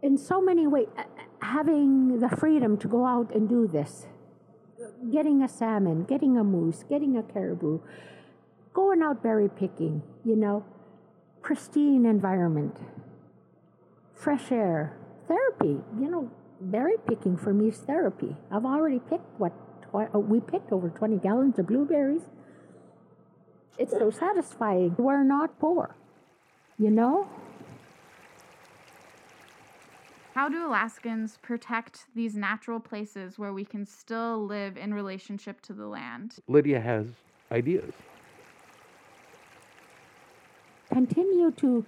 in 0.00 0.16
so 0.16 0.40
many 0.40 0.66
ways, 0.66 0.88
uh, 0.96 1.02
uh, 1.02 1.04
having 1.42 2.18
the 2.18 2.30
freedom 2.30 2.78
to 2.78 2.88
go 2.88 3.04
out 3.04 3.34
and 3.34 3.46
do 3.46 3.68
this 3.68 4.06
getting 5.12 5.42
a 5.42 5.48
salmon, 5.48 6.04
getting 6.04 6.36
a 6.36 6.44
moose, 6.44 6.84
getting 6.88 7.16
a 7.16 7.22
caribou, 7.22 7.80
going 8.72 9.02
out 9.02 9.22
berry 9.22 9.48
picking, 9.48 10.02
you 10.24 10.36
know, 10.36 10.64
pristine 11.42 12.06
environment, 12.06 12.76
fresh 14.14 14.52
air, 14.52 14.96
therapy, 15.28 15.82
you 15.98 16.10
know, 16.10 16.30
berry 16.60 16.96
picking 17.08 17.36
for 17.36 17.52
me 17.52 17.68
is 17.68 17.78
therapy. 17.78 18.36
I've 18.50 18.64
already 18.64 18.98
picked 18.98 19.38
what 19.38 19.52
we 20.14 20.40
picked 20.40 20.72
over 20.72 20.88
20 20.90 21.16
gallons 21.18 21.58
of 21.58 21.66
blueberries. 21.66 22.22
It's 23.78 23.92
so 23.92 24.10
satisfying. 24.10 24.94
We're 24.98 25.24
not 25.24 25.58
poor, 25.58 25.96
you 26.78 26.90
know? 26.90 27.28
How 30.34 30.48
do 30.48 30.66
Alaskans 30.66 31.38
protect 31.42 32.06
these 32.14 32.36
natural 32.36 32.80
places 32.80 33.38
where 33.38 33.52
we 33.52 33.64
can 33.64 33.84
still 33.84 34.46
live 34.46 34.76
in 34.76 34.94
relationship 34.94 35.60
to 35.62 35.72
the 35.72 35.86
land? 35.86 36.36
Lydia 36.48 36.80
has 36.80 37.06
ideas. 37.50 37.92
Continue 40.92 41.50
to 41.52 41.84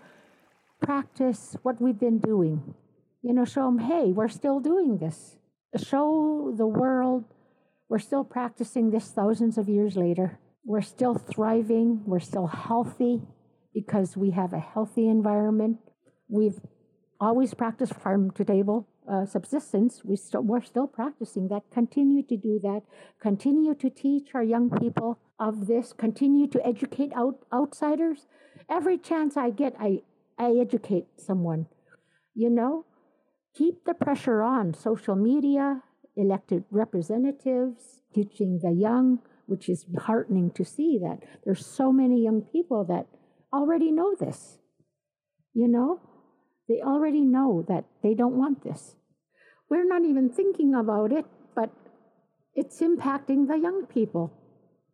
practice 0.81 1.57
what 1.63 1.81
we've 1.81 1.99
been 1.99 2.19
doing. 2.19 2.75
You 3.23 3.33
know, 3.33 3.45
show 3.45 3.67
them, 3.67 3.79
hey, 3.79 4.13
we're 4.13 4.29
still 4.29 4.61
doing 4.61 4.99
this. 4.99 5.37
Show 5.77 6.53
the 6.57 6.67
world 6.67 7.25
we're 7.93 7.99
still 7.99 8.25
practicing 8.25 8.91
this 8.91 9.11
thousands 9.11 9.59
of 9.59 9.69
years 9.69 9.97
later. 9.97 10.39
We're 10.65 10.81
still 10.81 11.13
thriving. 11.13 12.01
We're 12.07 12.21
still 12.21 12.47
healthy 12.47 13.21
because 13.75 14.17
we 14.17 14.31
have 14.31 14.55
a 14.55 14.59
healthy 14.59 15.09
environment. 15.09 15.77
We've 16.27 16.59
always 17.23 17.55
practice 17.55 17.91
farm 17.91 18.33
to 18.33 18.45
table 18.45 18.89
uh, 19.09 19.25
subsistence. 19.25 20.03
We 20.05 20.17
st- 20.17 20.45
we're 20.45 20.61
still 20.63 20.89
practicing 20.89 21.47
that. 21.49 21.63
Continue 21.73 22.23
to 22.25 22.37
do 22.37 22.59
that. 22.65 22.83
Continue 23.21 23.75
to 23.77 23.89
teach 23.89 24.35
our 24.35 24.43
young 24.43 24.69
people 24.71 25.19
of 25.39 25.69
this. 25.69 25.93
Continue 25.93 26.49
to 26.49 26.67
educate 26.67 27.13
out- 27.15 27.47
outsiders. 27.53 28.27
Every 28.69 28.99
chance 28.99 29.37
I 29.37 29.51
get, 29.51 29.75
I, 29.79 30.03
I 30.37 30.57
educate 30.61 31.07
someone. 31.17 31.67
You 32.35 32.51
know, 32.51 32.87
keep 33.55 33.85
the 33.85 33.95
pressure 33.95 34.43
on 34.43 34.75
social 34.75 35.15
media, 35.15 35.83
elected 36.17 36.65
representatives, 36.71 38.01
teaching 38.13 38.59
the 38.63 38.73
young, 38.73 39.21
which 39.47 39.69
is 39.69 39.87
heartening 40.07 40.51
to 40.53 40.65
see 40.65 40.99
that 40.99 41.19
there's 41.45 41.65
so 41.65 41.93
many 41.93 42.23
young 42.23 42.43
people 42.43 42.85
that 42.85 43.07
already 43.53 43.93
know 43.93 44.17
this. 44.19 44.59
You 45.55 45.69
know, 45.69 46.01
they 46.69 46.81
already 46.81 47.21
know 47.21 47.65
that 47.69 47.85
they 48.03 48.15
don't 48.15 48.37
want 48.37 48.65
this. 48.65 48.97
We're 49.69 49.87
not 49.87 50.05
even 50.05 50.29
thinking 50.29 50.75
about 50.75 51.13
it, 51.13 51.25
but 51.55 51.71
it's 52.55 52.81
impacting 52.81 53.49
the 53.49 53.59
young 53.59 53.87
people. 53.87 54.33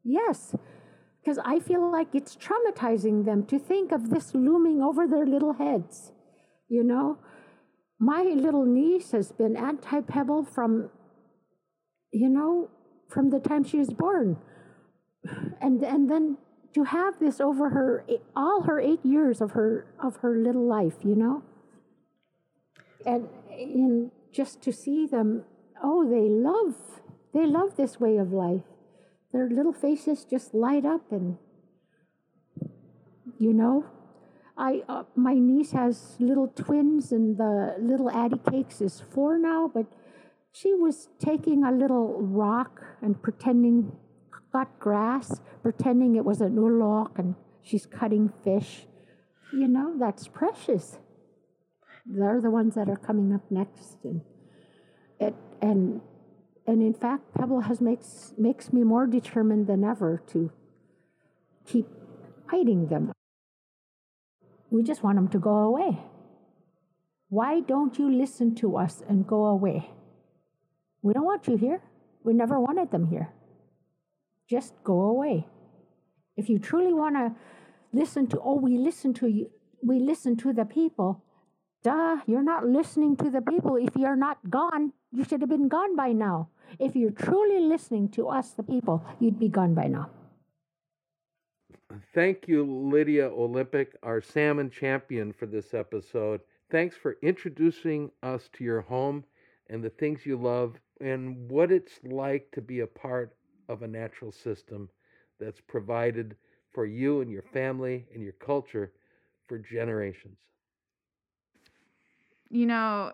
Yes, 0.04 0.54
because 1.20 1.38
I 1.44 1.58
feel 1.58 1.90
like 1.90 2.14
it's 2.14 2.36
traumatizing 2.36 3.24
them 3.24 3.44
to 3.46 3.58
think 3.58 3.92
of 3.92 4.10
this 4.10 4.34
looming 4.34 4.80
over 4.82 5.06
their 5.06 5.26
little 5.26 5.54
heads. 5.54 6.12
You 6.68 6.84
know, 6.84 7.18
my 7.98 8.22
little 8.22 8.64
niece 8.64 9.10
has 9.10 9.32
been 9.32 9.56
anti 9.56 10.00
Pebble 10.00 10.44
from, 10.44 10.90
you 12.12 12.28
know, 12.28 12.70
from 13.08 13.30
the 13.30 13.40
time 13.40 13.64
she 13.64 13.78
was 13.78 13.90
born. 13.90 14.36
And, 15.60 15.82
and 15.82 16.08
then 16.08 16.38
to 16.74 16.84
have 16.84 17.18
this 17.18 17.40
over 17.40 17.70
her 17.70 18.04
all 18.36 18.62
her 18.62 18.80
eight 18.80 19.04
years 19.04 19.40
of 19.40 19.52
her 19.52 19.86
of 20.02 20.16
her 20.18 20.36
little 20.36 20.66
life, 20.66 20.94
you 21.02 21.16
know, 21.16 21.42
and 23.04 23.28
in 23.50 24.10
just 24.32 24.62
to 24.62 24.72
see 24.72 25.06
them, 25.06 25.44
oh, 25.82 26.08
they 26.08 26.28
love 26.28 26.76
they 27.34 27.46
love 27.46 27.76
this 27.76 28.00
way 28.00 28.16
of 28.16 28.32
life. 28.32 28.64
Their 29.32 29.48
little 29.48 29.72
faces 29.72 30.24
just 30.24 30.54
light 30.54 30.84
up, 30.84 31.12
and 31.12 31.36
you 33.38 33.52
know, 33.52 33.84
I 34.56 34.82
uh, 34.88 35.04
my 35.14 35.34
niece 35.34 35.72
has 35.72 36.16
little 36.18 36.48
twins, 36.48 37.12
and 37.12 37.36
the 37.36 37.76
little 37.78 38.10
Addie 38.10 38.40
Cakes 38.50 38.80
is 38.80 39.02
four 39.12 39.38
now, 39.38 39.70
but 39.72 39.86
she 40.52 40.74
was 40.74 41.08
taking 41.18 41.64
a 41.64 41.72
little 41.72 42.20
rock 42.20 42.82
and 43.02 43.22
pretending 43.22 43.92
got 44.52 44.78
grass, 44.80 45.40
pretending 45.62 46.16
it 46.16 46.24
was 46.24 46.40
an 46.40 46.56
ulok, 46.56 47.18
and 47.18 47.34
she's 47.62 47.86
cutting 47.86 48.32
fish. 48.44 48.86
You 49.52 49.68
know, 49.68 49.94
that's 49.98 50.28
precious. 50.28 50.98
They're 52.10 52.40
the 52.40 52.50
ones 52.50 52.74
that 52.74 52.88
are 52.88 52.96
coming 52.96 53.34
up 53.34 53.42
next, 53.50 53.98
and 54.04 54.22
it 55.20 55.34
and 55.60 56.00
and 56.66 56.82
in 56.82 56.94
fact, 56.94 57.34
Pebble 57.34 57.60
has 57.60 57.80
makes 57.80 58.32
makes 58.38 58.72
me 58.72 58.82
more 58.82 59.06
determined 59.06 59.66
than 59.66 59.84
ever 59.84 60.22
to 60.28 60.50
keep 61.66 61.86
hiding 62.46 62.88
them. 62.88 63.12
We 64.70 64.82
just 64.82 65.02
want 65.02 65.16
them 65.16 65.28
to 65.28 65.38
go 65.38 65.50
away. 65.50 65.98
Why 67.28 67.60
don't 67.60 67.98
you 67.98 68.10
listen 68.10 68.54
to 68.56 68.76
us 68.76 69.02
and 69.06 69.26
go 69.26 69.44
away? 69.46 69.90
We 71.02 71.12
don't 71.12 71.24
want 71.24 71.46
you 71.46 71.56
here. 71.56 71.82
We 72.24 72.32
never 72.32 72.58
wanted 72.58 72.90
them 72.90 73.06
here. 73.06 73.28
Just 74.48 74.72
go 74.82 75.00
away. 75.00 75.46
If 76.36 76.48
you 76.48 76.58
truly 76.58 76.92
want 76.92 77.16
to 77.16 77.34
listen 77.92 78.26
to, 78.28 78.40
oh, 78.40 78.56
we 78.56 78.78
listen 78.78 79.12
to 79.14 79.26
you, 79.26 79.50
we 79.82 79.98
listen 79.98 80.36
to 80.36 80.52
the 80.52 80.64
people. 80.64 81.22
Duh, 81.88 82.18
you're 82.26 82.42
not 82.42 82.66
listening 82.66 83.16
to 83.16 83.30
the 83.30 83.40
people. 83.40 83.76
If 83.76 83.96
you're 83.96 84.14
not 84.14 84.50
gone, 84.50 84.92
you 85.10 85.24
should 85.24 85.40
have 85.40 85.48
been 85.48 85.68
gone 85.68 85.96
by 85.96 86.12
now. 86.12 86.50
If 86.78 86.94
you're 86.94 87.10
truly 87.12 87.60
listening 87.60 88.10
to 88.10 88.28
us, 88.28 88.50
the 88.50 88.62
people, 88.62 89.02
you'd 89.18 89.38
be 89.38 89.48
gone 89.48 89.72
by 89.72 89.86
now. 89.86 90.10
Thank 92.14 92.46
you, 92.46 92.62
Lydia 92.62 93.30
Olympic, 93.30 93.96
our 94.02 94.20
salmon 94.20 94.68
champion 94.68 95.32
for 95.32 95.46
this 95.46 95.72
episode. 95.72 96.42
Thanks 96.70 96.94
for 96.94 97.16
introducing 97.22 98.10
us 98.22 98.50
to 98.52 98.64
your 98.64 98.82
home 98.82 99.24
and 99.70 99.82
the 99.82 99.88
things 99.88 100.26
you 100.26 100.36
love 100.36 100.74
and 101.00 101.50
what 101.50 101.72
it's 101.72 102.00
like 102.04 102.50
to 102.52 102.60
be 102.60 102.80
a 102.80 102.86
part 102.86 103.34
of 103.70 103.80
a 103.80 103.88
natural 103.88 104.30
system 104.30 104.90
that's 105.40 105.62
provided 105.62 106.36
for 106.70 106.84
you 106.84 107.22
and 107.22 107.30
your 107.30 107.44
family 107.54 108.06
and 108.12 108.22
your 108.22 108.34
culture 108.34 108.92
for 109.46 109.56
generations. 109.56 110.36
You 112.50 112.66
know, 112.66 113.12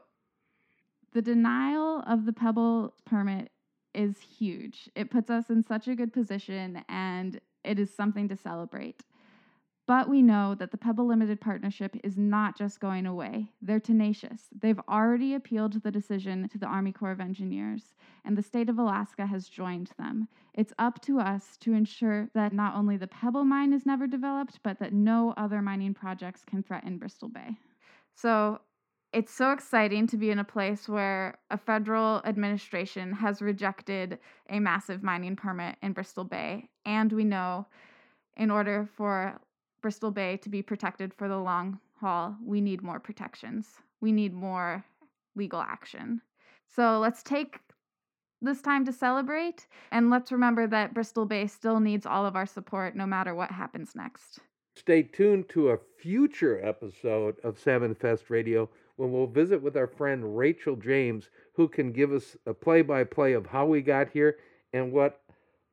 the 1.13 1.23
denial 1.23 2.03
of 2.07 2.27
the 2.27 2.33
Pebble 2.33 2.95
permit 3.05 3.51
is 3.95 4.19
huge. 4.21 4.89
It 4.95 5.11
puts 5.11 5.31
us 5.31 5.51
in 5.51 5.63
such 5.63 5.89
a 5.89 5.95
good 5.95 6.13
position 6.13 6.85
and 6.89 7.41
it 7.63 7.79
is 7.79 7.95
something 7.95 8.29
to 8.29 8.37
celebrate. 8.37 9.03
But 9.87 10.09
we 10.09 10.23
know 10.23 10.55
that 10.55 10.71
the 10.71 10.79
Pebble 10.79 11.07
Limited 11.07 11.43
Partnership 11.43 11.95
is 12.03 12.17
not 12.17 12.57
just 12.57 12.81
going 12.81 13.05
away. 13.05 13.51
They're 13.61 13.81
tenacious. 13.81 14.45
They've 14.59 14.81
already 14.89 15.35
appealed 15.35 15.83
the 15.83 15.91
decision 15.91 16.49
to 16.49 16.59
the 16.59 16.67
Army 16.67 16.91
Corps 16.91 17.11
of 17.11 17.21
Engineers, 17.21 17.95
and 18.25 18.37
the 18.37 18.43
state 18.43 18.71
of 18.71 18.79
Alaska 18.79 19.27
has 19.27 19.47
joined 19.47 19.91
them. 19.99 20.27
It's 20.55 20.73
up 20.79 21.03
to 21.03 21.21
us 21.21 21.59
to 21.61 21.75
ensure 21.75 22.31
that 22.35 22.55
not 22.55 22.75
only 22.75 22.97
the 22.97 23.07
Pebble 23.07 23.45
mine 23.45 23.75
is 23.75 23.85
never 23.85 24.07
developed, 24.07 24.61
but 24.63 24.79
that 24.79 24.95
no 24.95 25.35
other 25.37 25.61
mining 25.61 25.93
projects 25.93 26.47
can 26.47 26.63
threaten 26.63 26.97
Bristol 26.97 27.29
Bay. 27.29 27.59
So 28.15 28.61
it's 29.15 29.33
so 29.33 29.53
exciting 29.53 30.09
to 30.09 30.17
be 30.17 30.31
in 30.31 30.41
a 30.41 30.45
place 30.45 30.89
where 30.89 31.39
a 31.49 31.57
federal 31.57 32.21
administration 32.25 33.13
has 33.13 33.41
rejected 33.41 34.19
a 34.51 34.59
massive 34.59 35.05
mining 35.05 35.37
permit 35.37 35.77
in 35.83 35.93
Bristol 35.93 36.25
Bay. 36.25 36.69
And 36.85 37.13
we 37.13 37.23
know 37.23 37.67
in 38.37 38.51
order 38.51 38.89
for 38.97 39.39
Bristol 39.83 40.11
Bay 40.11 40.37
to 40.39 40.49
be 40.49 40.63
protected 40.63 41.15
for 41.15 41.29
the 41.29 41.39
long 41.39 41.79
haul, 42.01 42.35
we 42.45 42.61
need 42.61 42.83
more 42.83 42.99
protections. 42.99 43.69
We 44.01 44.11
need 44.11 44.35
more 44.35 44.85
legal 45.37 45.61
action. 45.61 46.21
So 46.75 46.99
let's 46.99 47.23
take 47.23 47.61
this 48.43 48.61
time 48.61 48.85
to 48.85 48.93
celebrate 48.93 49.69
and 49.93 50.11
let's 50.11 50.33
remember 50.33 50.67
that 50.67 50.93
Bristol 50.93 51.25
Bay 51.25 51.47
still 51.47 51.79
needs 51.79 52.05
all 52.05 52.27
of 52.27 52.35
our 52.35 52.47
support 52.47 52.97
no 52.97 53.07
matter 53.07 53.33
what 53.33 53.53
happens 53.53 53.93
next. 53.95 54.41
Stay 54.77 55.05
tuned 55.05 55.49
to 55.51 55.71
a 55.71 55.79
future 56.01 56.61
episode 56.67 57.37
of 57.45 57.61
Salmon 57.61 57.95
Fest 57.95 58.29
Radio 58.29 58.69
when 58.97 59.13
we'll 59.13 59.27
visit 59.27 59.63
with 59.63 59.77
our 59.77 59.87
friend 59.87 60.37
Rachel 60.37 60.77
James, 60.77 61.29
who 61.55 61.69
can 61.69 61.93
give 61.93 62.13
us 62.13 62.37
a 62.47 62.55
play 62.55 62.83
by 62.83 63.05
play 63.05 63.33
of 63.33 63.47
how 63.47 63.67
we 63.67 63.83
got 63.83 64.09
here 64.11 64.37
and 64.73 64.93
what 64.93 65.21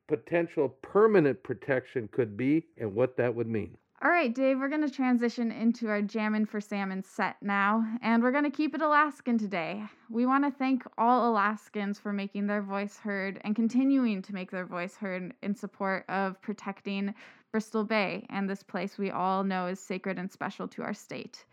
potential 0.07 0.69
permanent 0.81 1.41
protection 1.43 2.09
could 2.11 2.35
be 2.35 2.65
and 2.77 2.93
what 2.93 3.17
that 3.17 3.33
would 3.33 3.47
mean. 3.47 3.77
All 4.03 4.09
right, 4.09 4.33
Dave, 4.33 4.57
we're 4.57 4.67
going 4.67 4.81
to 4.81 4.89
transition 4.89 5.51
into 5.51 5.87
our 5.87 6.01
Jammin' 6.01 6.47
for 6.47 6.59
Salmon 6.59 7.03
set 7.03 7.35
now, 7.39 7.85
and 8.01 8.23
we're 8.23 8.31
going 8.31 8.45
to 8.45 8.49
keep 8.49 8.73
it 8.73 8.81
Alaskan 8.81 9.37
today. 9.37 9.83
We 10.09 10.25
want 10.25 10.43
to 10.43 10.49
thank 10.49 10.83
all 10.97 11.29
Alaskans 11.29 11.99
for 11.99 12.11
making 12.11 12.47
their 12.47 12.63
voice 12.63 12.97
heard 12.97 13.39
and 13.43 13.55
continuing 13.55 14.23
to 14.23 14.33
make 14.33 14.49
their 14.49 14.65
voice 14.65 14.95
heard 14.95 15.35
in 15.43 15.53
support 15.53 16.05
of 16.09 16.41
protecting 16.41 17.13
Bristol 17.51 17.83
Bay 17.83 18.25
and 18.31 18.49
this 18.49 18.63
place 18.63 18.97
we 18.97 19.11
all 19.11 19.43
know 19.43 19.67
is 19.67 19.79
sacred 19.79 20.17
and 20.17 20.31
special 20.31 20.67
to 20.69 20.81
our 20.81 20.95
state. 20.95 21.45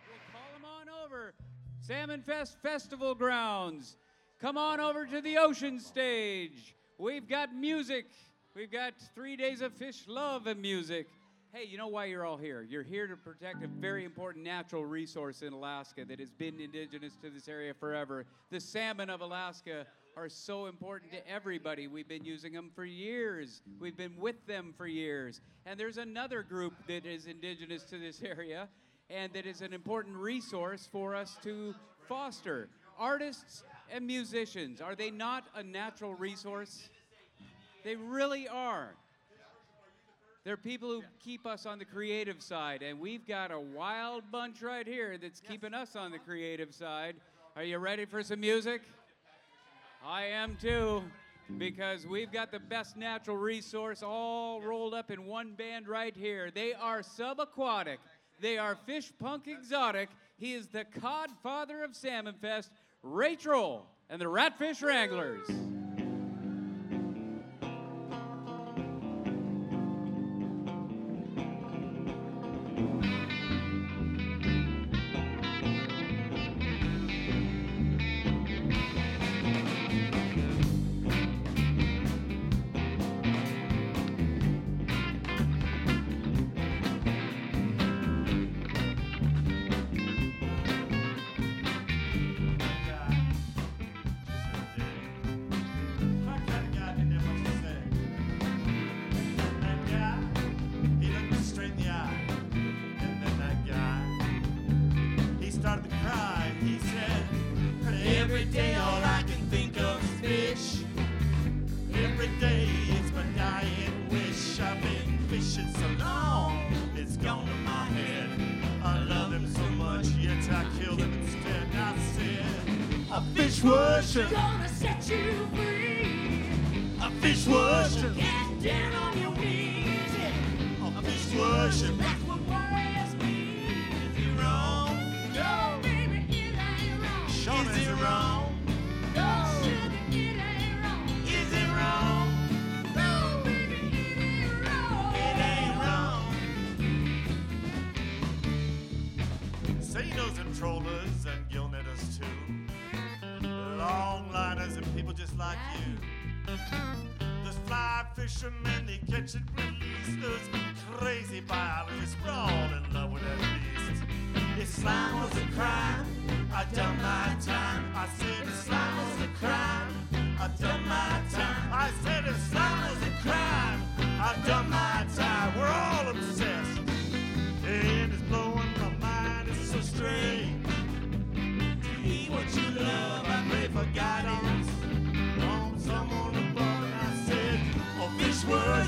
Salmon 1.89 2.21
Fest 2.21 2.59
Festival 2.63 3.15
grounds. 3.15 3.97
Come 4.43 4.59
on 4.59 4.79
over 4.79 5.07
to 5.07 5.23
the 5.23 5.39
ocean 5.39 5.81
stage. 5.81 6.75
We've 6.99 7.27
got 7.27 7.55
music. 7.55 8.05
We've 8.55 8.71
got 8.71 8.93
three 9.15 9.37
days 9.37 9.63
of 9.63 9.73
fish 9.73 10.05
love 10.07 10.47
and 10.49 10.61
music. 10.61 11.07
Hey, 11.51 11.65
you 11.65 11.79
know 11.79 11.87
why 11.87 12.05
you're 12.05 12.27
all 12.27 12.37
here? 12.37 12.61
You're 12.61 12.83
here 12.83 13.07
to 13.07 13.17
protect 13.17 13.65
a 13.65 13.69
very 13.69 14.05
important 14.05 14.45
natural 14.45 14.85
resource 14.85 15.41
in 15.41 15.55
Alaska 15.55 16.05
that 16.05 16.21
has 16.21 16.29
been 16.31 16.61
indigenous 16.61 17.15
to 17.23 17.31
this 17.31 17.49
area 17.49 17.73
forever. 17.73 18.27
The 18.51 18.61
salmon 18.61 19.09
of 19.09 19.23
Alaska 19.23 19.87
are 20.15 20.29
so 20.29 20.67
important 20.67 21.11
to 21.13 21.27
everybody. 21.27 21.87
We've 21.87 22.07
been 22.07 22.27
using 22.27 22.53
them 22.53 22.71
for 22.75 22.85
years. 22.85 23.63
We've 23.81 23.97
been 23.97 24.19
with 24.19 24.47
them 24.47 24.75
for 24.77 24.87
years. 24.87 25.41
And 25.65 25.81
there's 25.81 25.97
another 25.97 26.43
group 26.43 26.75
that 26.87 27.07
is 27.07 27.25
indigenous 27.25 27.85
to 27.85 27.99
this 27.99 28.21
area 28.23 28.69
and 29.11 29.33
that 29.33 29.47
is 29.47 29.63
an 29.63 29.73
important 29.73 30.17
resource 30.17 30.89
for 30.91 31.15
us 31.15 31.37
to 31.43 31.75
foster. 32.09 32.69
Artists 32.99 33.65
and 33.91 34.07
musicians, 34.07 34.81
are 34.81 34.95
they 34.95 35.11
not 35.11 35.45
a 35.55 35.63
natural 35.63 36.15
resource? 36.15 36.89
They 37.85 37.97
really 37.97 38.49
are. 38.49 38.95
They're 40.45 40.57
people 40.57 40.89
who 40.91 41.03
keep 41.23 41.47
us 41.47 41.67
on 41.67 41.79
the 41.79 41.85
creative 41.85 42.43
side, 42.43 42.83
and 42.83 42.99
we've 42.99 43.27
got 43.27 43.51
a 43.51 43.61
wild 43.61 44.31
bunch 44.31 44.63
right 44.63 44.87
here 44.87 45.19
that's 45.19 45.41
keeping 45.41 45.75
us 45.75 45.95
on 45.95 46.11
the 46.11 46.19
creative 46.19 46.75
side. 46.75 47.17
Are 47.57 47.65
you 47.65 47.79
ready 47.79 48.05
for 48.05 48.23
some 48.23 48.41
music? 48.41 48.83
I 50.05 50.25
am 50.25 50.57
too, 50.61 51.03
because 51.59 52.07
we've 52.07 52.33
got 52.33 52.51
the 52.51 52.61
best 52.61 52.97
natural 52.97 53.37
resource 53.37 54.03
all 54.03 54.63
rolled 54.63 54.95
up 54.95 55.11
in 55.11 55.27
one 55.27 55.53
band 55.53 55.89
right 55.89 56.17
here. 56.17 56.51
They 56.51 56.73
are 56.73 57.01
subaquatic, 57.01 57.99
they 58.41 58.59
are 58.59 58.77
fish 58.87 59.13
punk 59.19 59.49
exotic. 59.49 60.09
He 60.37 60.55
is 60.55 60.69
the 60.69 60.85
cod 60.85 61.31
father 61.43 61.83
of 61.83 61.97
Salmon 61.97 62.35
Fest, 62.41 62.71
Rachel, 63.03 63.87
and 64.09 64.21
the 64.21 64.27
Ratfish 64.27 64.83
Wranglers. 64.83 65.49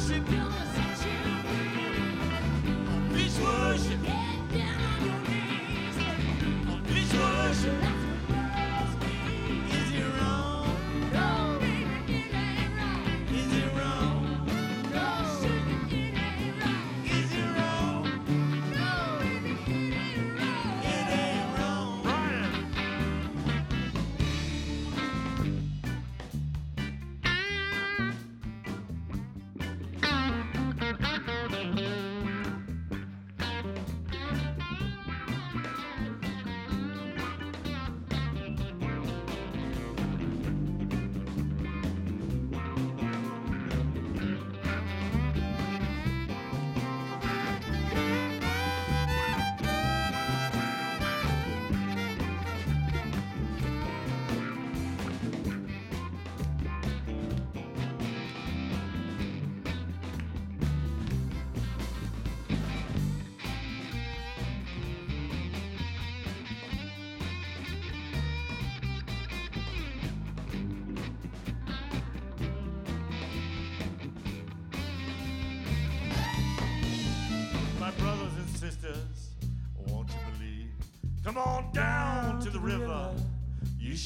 worship. 0.09 1.40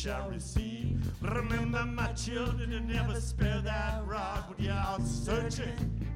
shall 0.05 0.29
receive. 0.29 1.01
Remember, 1.23 1.83
my 1.87 2.09
children, 2.13 2.69
to 2.73 2.81
never 2.81 3.19
spare 3.19 3.63
that 3.63 4.07
rod 4.07 4.45
when 4.51 4.67
you're 4.67 5.07
searching. 5.07 6.07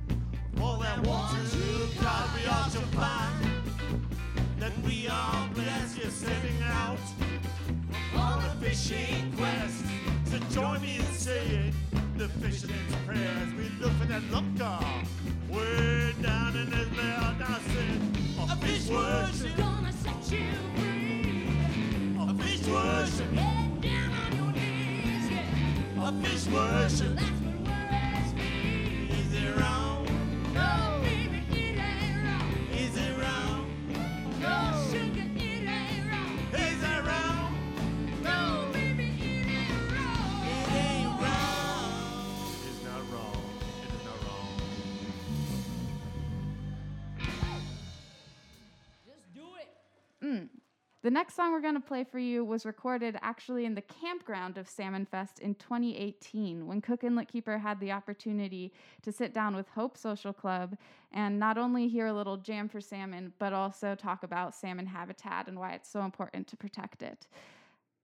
The 51.08 51.14
next 51.14 51.36
song 51.36 51.52
we're 51.52 51.62
going 51.62 51.72
to 51.72 51.80
play 51.80 52.04
for 52.04 52.18
you 52.18 52.44
was 52.44 52.66
recorded 52.66 53.16
actually 53.22 53.64
in 53.64 53.74
the 53.74 53.80
campground 53.80 54.58
of 54.58 54.68
Salmon 54.68 55.06
Fest 55.06 55.38
in 55.38 55.54
2018 55.54 56.66
when 56.66 56.82
Cook 56.82 57.02
Inlet 57.02 57.28
Keeper 57.28 57.56
had 57.56 57.80
the 57.80 57.92
opportunity 57.92 58.74
to 59.00 59.10
sit 59.10 59.32
down 59.32 59.56
with 59.56 59.66
Hope 59.68 59.96
Social 59.96 60.34
Club 60.34 60.76
and 61.10 61.38
not 61.38 61.56
only 61.56 61.88
hear 61.88 62.08
a 62.08 62.12
little 62.12 62.36
jam 62.36 62.68
for 62.68 62.82
salmon, 62.82 63.32
but 63.38 63.54
also 63.54 63.94
talk 63.94 64.22
about 64.22 64.54
salmon 64.54 64.84
habitat 64.84 65.48
and 65.48 65.58
why 65.58 65.72
it's 65.72 65.88
so 65.88 66.02
important 66.02 66.46
to 66.48 66.58
protect 66.58 67.02
it. 67.02 67.26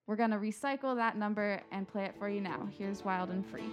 We're 0.07 0.16
going 0.16 0.30
to 0.30 0.38
recycle 0.38 0.96
that 0.96 1.18
number 1.18 1.61
and 1.72 1.86
play 1.86 2.07
it 2.07 2.14
for 2.18 2.30
you 2.30 2.40
now. 2.40 2.70
Here's 2.78 3.05
Wild 3.05 3.28
and 3.28 3.44
Free. 3.44 3.68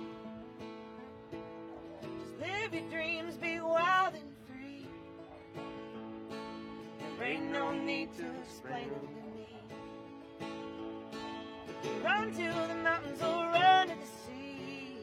Live 2.42 2.74
your 2.74 2.90
dreams, 2.90 3.38
be 3.38 3.62
wild 3.62 4.14
and 4.14 4.36
free. 4.46 4.86
There 7.18 7.28
ain't 7.28 7.50
no 7.50 7.72
need 7.72 8.14
to 8.18 8.26
explain 8.42 8.90
them. 8.90 9.21
Run 12.04 12.32
to 12.32 12.38
the 12.68 12.76
mountains 12.84 13.22
or 13.22 13.46
run 13.52 13.88
to 13.88 13.96
the 13.96 14.06
sea. 14.06 14.98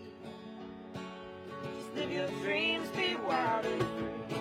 Just 1.76 1.94
live 1.94 2.10
your 2.12 2.28
dreams, 2.42 2.88
be 2.90 3.16
wild 3.16 3.64
and 3.66 3.82
free. 3.82 4.38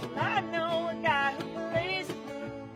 Well, 0.00 0.10
I 0.16 0.40
know 0.40 0.88
a 0.88 0.94
guy 1.02 1.32
who 1.32 1.44
plays 1.70 2.06
the 2.06 2.14
blues. 2.14 2.68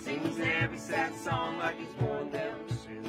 Sings 0.00 0.38
every 0.38 0.78
sad 0.78 1.14
song 1.16 1.58
like 1.58 1.76
he's 1.78 1.94
worn 2.00 2.30
them 2.30 2.56
shoes. 2.68 3.08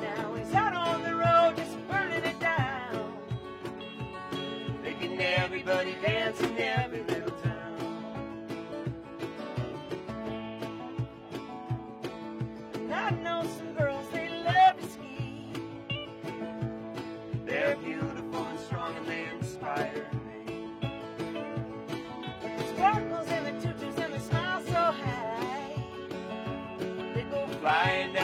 Now 0.00 0.34
he's 0.34 0.52
out 0.52 0.74
on 0.74 1.02
the 1.04 1.14
road 1.14 1.56
just 1.56 1.76
burning 1.88 2.24
it 2.24 2.40
down. 2.40 3.12
Making 4.82 5.20
everybody 5.20 5.94
dance 6.02 6.40
and 6.40 6.58
everybody. 6.58 7.13
find 27.64 28.14
out. 28.18 28.23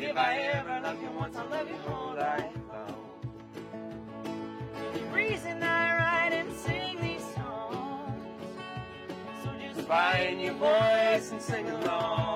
If 0.00 0.16
I 0.16 0.36
ever 0.36 0.80
love 0.80 1.02
you 1.02 1.10
once, 1.10 1.36
I'll 1.36 1.48
love 1.48 1.68
you 1.68 1.92
all 1.92 2.14
life 2.14 2.54
long. 2.68 2.94
The 4.94 5.00
reason 5.12 5.60
I 5.60 5.96
write 5.98 6.32
and 6.34 6.52
sing 6.52 7.00
these 7.02 7.24
songs, 7.34 8.22
so 9.42 9.50
just 9.60 9.88
find 9.88 10.40
your 10.40 10.54
voice 10.54 11.32
and 11.32 11.42
sing 11.42 11.68
along. 11.68 12.27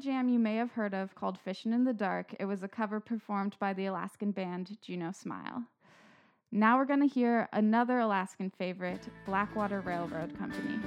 Jam 0.00 0.30
you 0.30 0.38
may 0.38 0.56
have 0.56 0.72
heard 0.72 0.94
of 0.94 1.14
called 1.14 1.38
Fishing 1.38 1.74
in 1.74 1.84
the 1.84 1.92
Dark. 1.92 2.34
It 2.40 2.46
was 2.46 2.62
a 2.62 2.68
cover 2.68 3.00
performed 3.00 3.54
by 3.60 3.74
the 3.74 3.84
Alaskan 3.86 4.30
band 4.30 4.78
Juno 4.80 5.12
Smile. 5.12 5.64
Now 6.50 6.78
we're 6.78 6.86
going 6.86 7.06
to 7.06 7.14
hear 7.14 7.48
another 7.52 7.98
Alaskan 7.98 8.50
favorite, 8.50 9.06
Blackwater 9.26 9.80
Railroad 9.80 10.36
Company. 10.38 10.78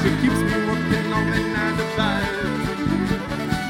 She 0.00 0.10
keeps 0.22 0.40
me 0.40 0.56
working 0.66 1.12
on 1.12 1.30
the 1.30 1.40
nine 1.52 1.76
to 1.76 1.84
five, 1.96 2.34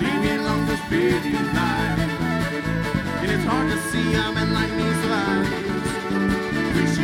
leaving 0.01 0.39
along 0.39 0.67
this 0.67 0.81
busy 0.89 1.33
line. 1.33 1.99
And 3.23 3.31
it's 3.31 3.45
hard 3.45 3.71
to 3.71 3.79
see 3.91 4.15
I'm 4.15 4.37
in 4.37 4.52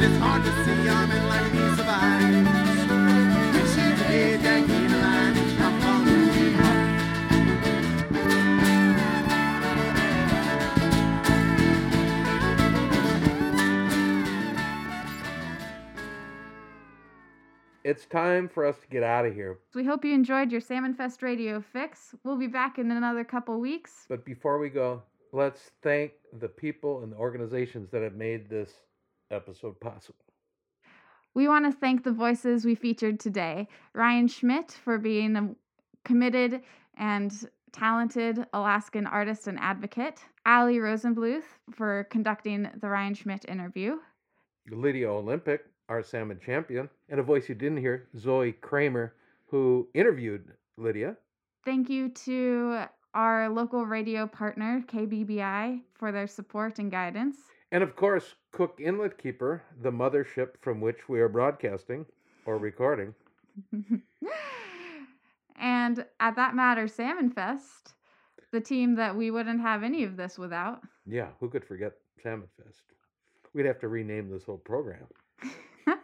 And 0.00 0.06
it's 0.06 0.18
hard 0.18 0.44
to 0.44 0.50
see 0.64 0.88
I'm 0.88 1.10
like 1.26 1.52
me 1.52 1.58
survive. 1.74 2.44
But 3.52 3.66
she's 3.66 3.78
ahead, 3.78 4.40
tagging 4.42 4.70
a 4.70 4.96
line. 4.96 5.36
I 5.36 5.80
follow 5.82 6.14
behind. 6.32 6.86
It's 17.82 18.06
time 18.06 18.48
for 18.48 18.64
us 18.64 18.78
to 18.78 18.86
get 18.86 19.02
out 19.02 19.26
of 19.26 19.34
here. 19.34 19.58
We 19.74 19.84
hope 19.84 20.04
you 20.04 20.14
enjoyed 20.14 20.52
your 20.52 20.60
Salmon 20.60 20.94
Fest 20.94 21.24
radio 21.24 21.60
fix. 21.60 22.14
We'll 22.22 22.38
be 22.38 22.46
back 22.46 22.78
in 22.78 22.92
another 22.92 23.24
couple 23.24 23.58
weeks. 23.58 24.06
But 24.08 24.24
before 24.24 24.60
we 24.60 24.68
go, 24.68 25.02
let's 25.32 25.72
thank 25.82 26.12
the 26.38 26.46
people 26.46 27.02
and 27.02 27.10
the 27.10 27.16
organizations 27.16 27.90
that 27.90 28.02
have 28.02 28.14
made 28.14 28.48
this 28.48 28.70
episode 29.30 29.78
possible. 29.80 30.24
We 31.34 31.48
want 31.48 31.66
to 31.66 31.72
thank 31.72 32.04
the 32.04 32.12
voices 32.12 32.64
we 32.64 32.74
featured 32.74 33.20
today 33.20 33.68
Ryan 33.94 34.28
Schmidt 34.28 34.72
for 34.72 34.98
being 34.98 35.36
a 35.36 35.54
committed 36.04 36.62
and 36.96 37.32
talented 37.72 38.46
Alaskan 38.52 39.06
artist 39.06 39.46
and 39.46 39.58
advocate, 39.58 40.20
Ali 40.46 40.78
Rosenbluth 40.78 41.44
for 41.70 42.04
conducting 42.10 42.68
the 42.80 42.88
Ryan 42.88 43.14
Schmidt 43.14 43.44
interview, 43.46 43.98
Lydia 44.70 45.10
Olympic, 45.10 45.64
our 45.88 46.02
salmon 46.02 46.40
champion, 46.44 46.88
and 47.08 47.20
a 47.20 47.22
voice 47.22 47.48
you 47.48 47.54
didn't 47.54 47.78
hear, 47.78 48.08
Zoe 48.16 48.52
Kramer, 48.52 49.14
who 49.46 49.88
interviewed 49.94 50.52
Lydia. 50.76 51.16
Thank 51.64 51.88
you 51.88 52.08
to 52.10 52.84
our 53.14 53.48
local 53.48 53.84
radio 53.86 54.26
partner, 54.26 54.84
KBBI, 54.86 55.80
for 55.94 56.12
their 56.12 56.26
support 56.26 56.78
and 56.78 56.90
guidance. 56.90 57.36
And 57.70 57.82
of 57.82 57.96
course, 57.96 58.34
Cook 58.52 58.78
Inlet 58.80 59.18
Keeper, 59.18 59.62
the 59.82 59.92
mothership 59.92 60.56
from 60.60 60.80
which 60.80 61.08
we 61.08 61.20
are 61.20 61.28
broadcasting 61.28 62.06
or 62.46 62.56
recording. 62.56 63.14
and 65.56 66.04
at 66.18 66.36
That 66.36 66.54
Matter 66.54 66.88
Salmon 66.88 67.30
Fest, 67.30 67.94
the 68.52 68.60
team 68.60 68.94
that 68.94 69.14
we 69.14 69.30
wouldn't 69.30 69.60
have 69.60 69.82
any 69.82 70.04
of 70.04 70.16
this 70.16 70.38
without. 70.38 70.80
Yeah, 71.06 71.28
who 71.40 71.50
could 71.50 71.64
forget 71.64 71.92
Salmon 72.22 72.48
Fest? 72.56 72.82
We'd 73.52 73.66
have 73.66 73.80
to 73.80 73.88
rename 73.88 74.30
this 74.30 74.44
whole 74.44 74.58
program. 74.58 75.06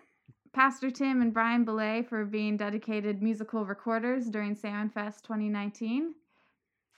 Pastor 0.53 0.91
Tim 0.91 1.23
and 1.23 1.33
Brian 1.33 1.65
Belay 1.65 2.03
for 2.03 2.27
being 2.27 2.59
dedicated 2.59 3.23
musical 3.23 3.65
recorders 3.65 4.27
during 4.29 4.55
Salmon 4.55 4.91
Fest 4.91 5.25
2019. 5.25 6.15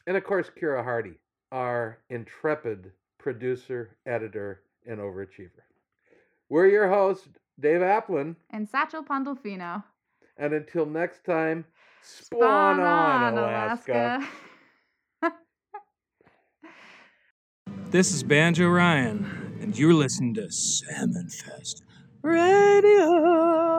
And 0.09 0.17
of 0.17 0.25
course, 0.25 0.51
Kira 0.61 0.83
Hardy, 0.83 1.15
our 1.53 1.99
intrepid 2.11 2.93
producer, 3.27 3.97
editor, 4.07 4.63
and 4.87 5.01
overachiever. 5.01 5.65
We're 6.49 6.69
your 6.69 6.89
hosts, 6.89 7.27
Dave 7.59 7.81
Applin. 7.81 8.37
And 8.51 8.69
Satchel 8.69 9.03
Pandolfino. 9.03 9.83
And 10.37 10.55
until 10.55 10.87
next 10.87 11.25
time, 11.25 11.65
spawn, 12.03 12.79
on, 12.79 13.37
Alaska. 13.37 14.25
This 17.91 18.13
is 18.13 18.23
Banjo 18.23 18.69
Ryan, 18.69 19.59
and 19.61 19.77
you're 19.77 19.95
listening 19.95 20.35
to 20.35 20.51
Salmon 20.51 21.29
Fest 21.29 21.83
Radio. 22.23 23.76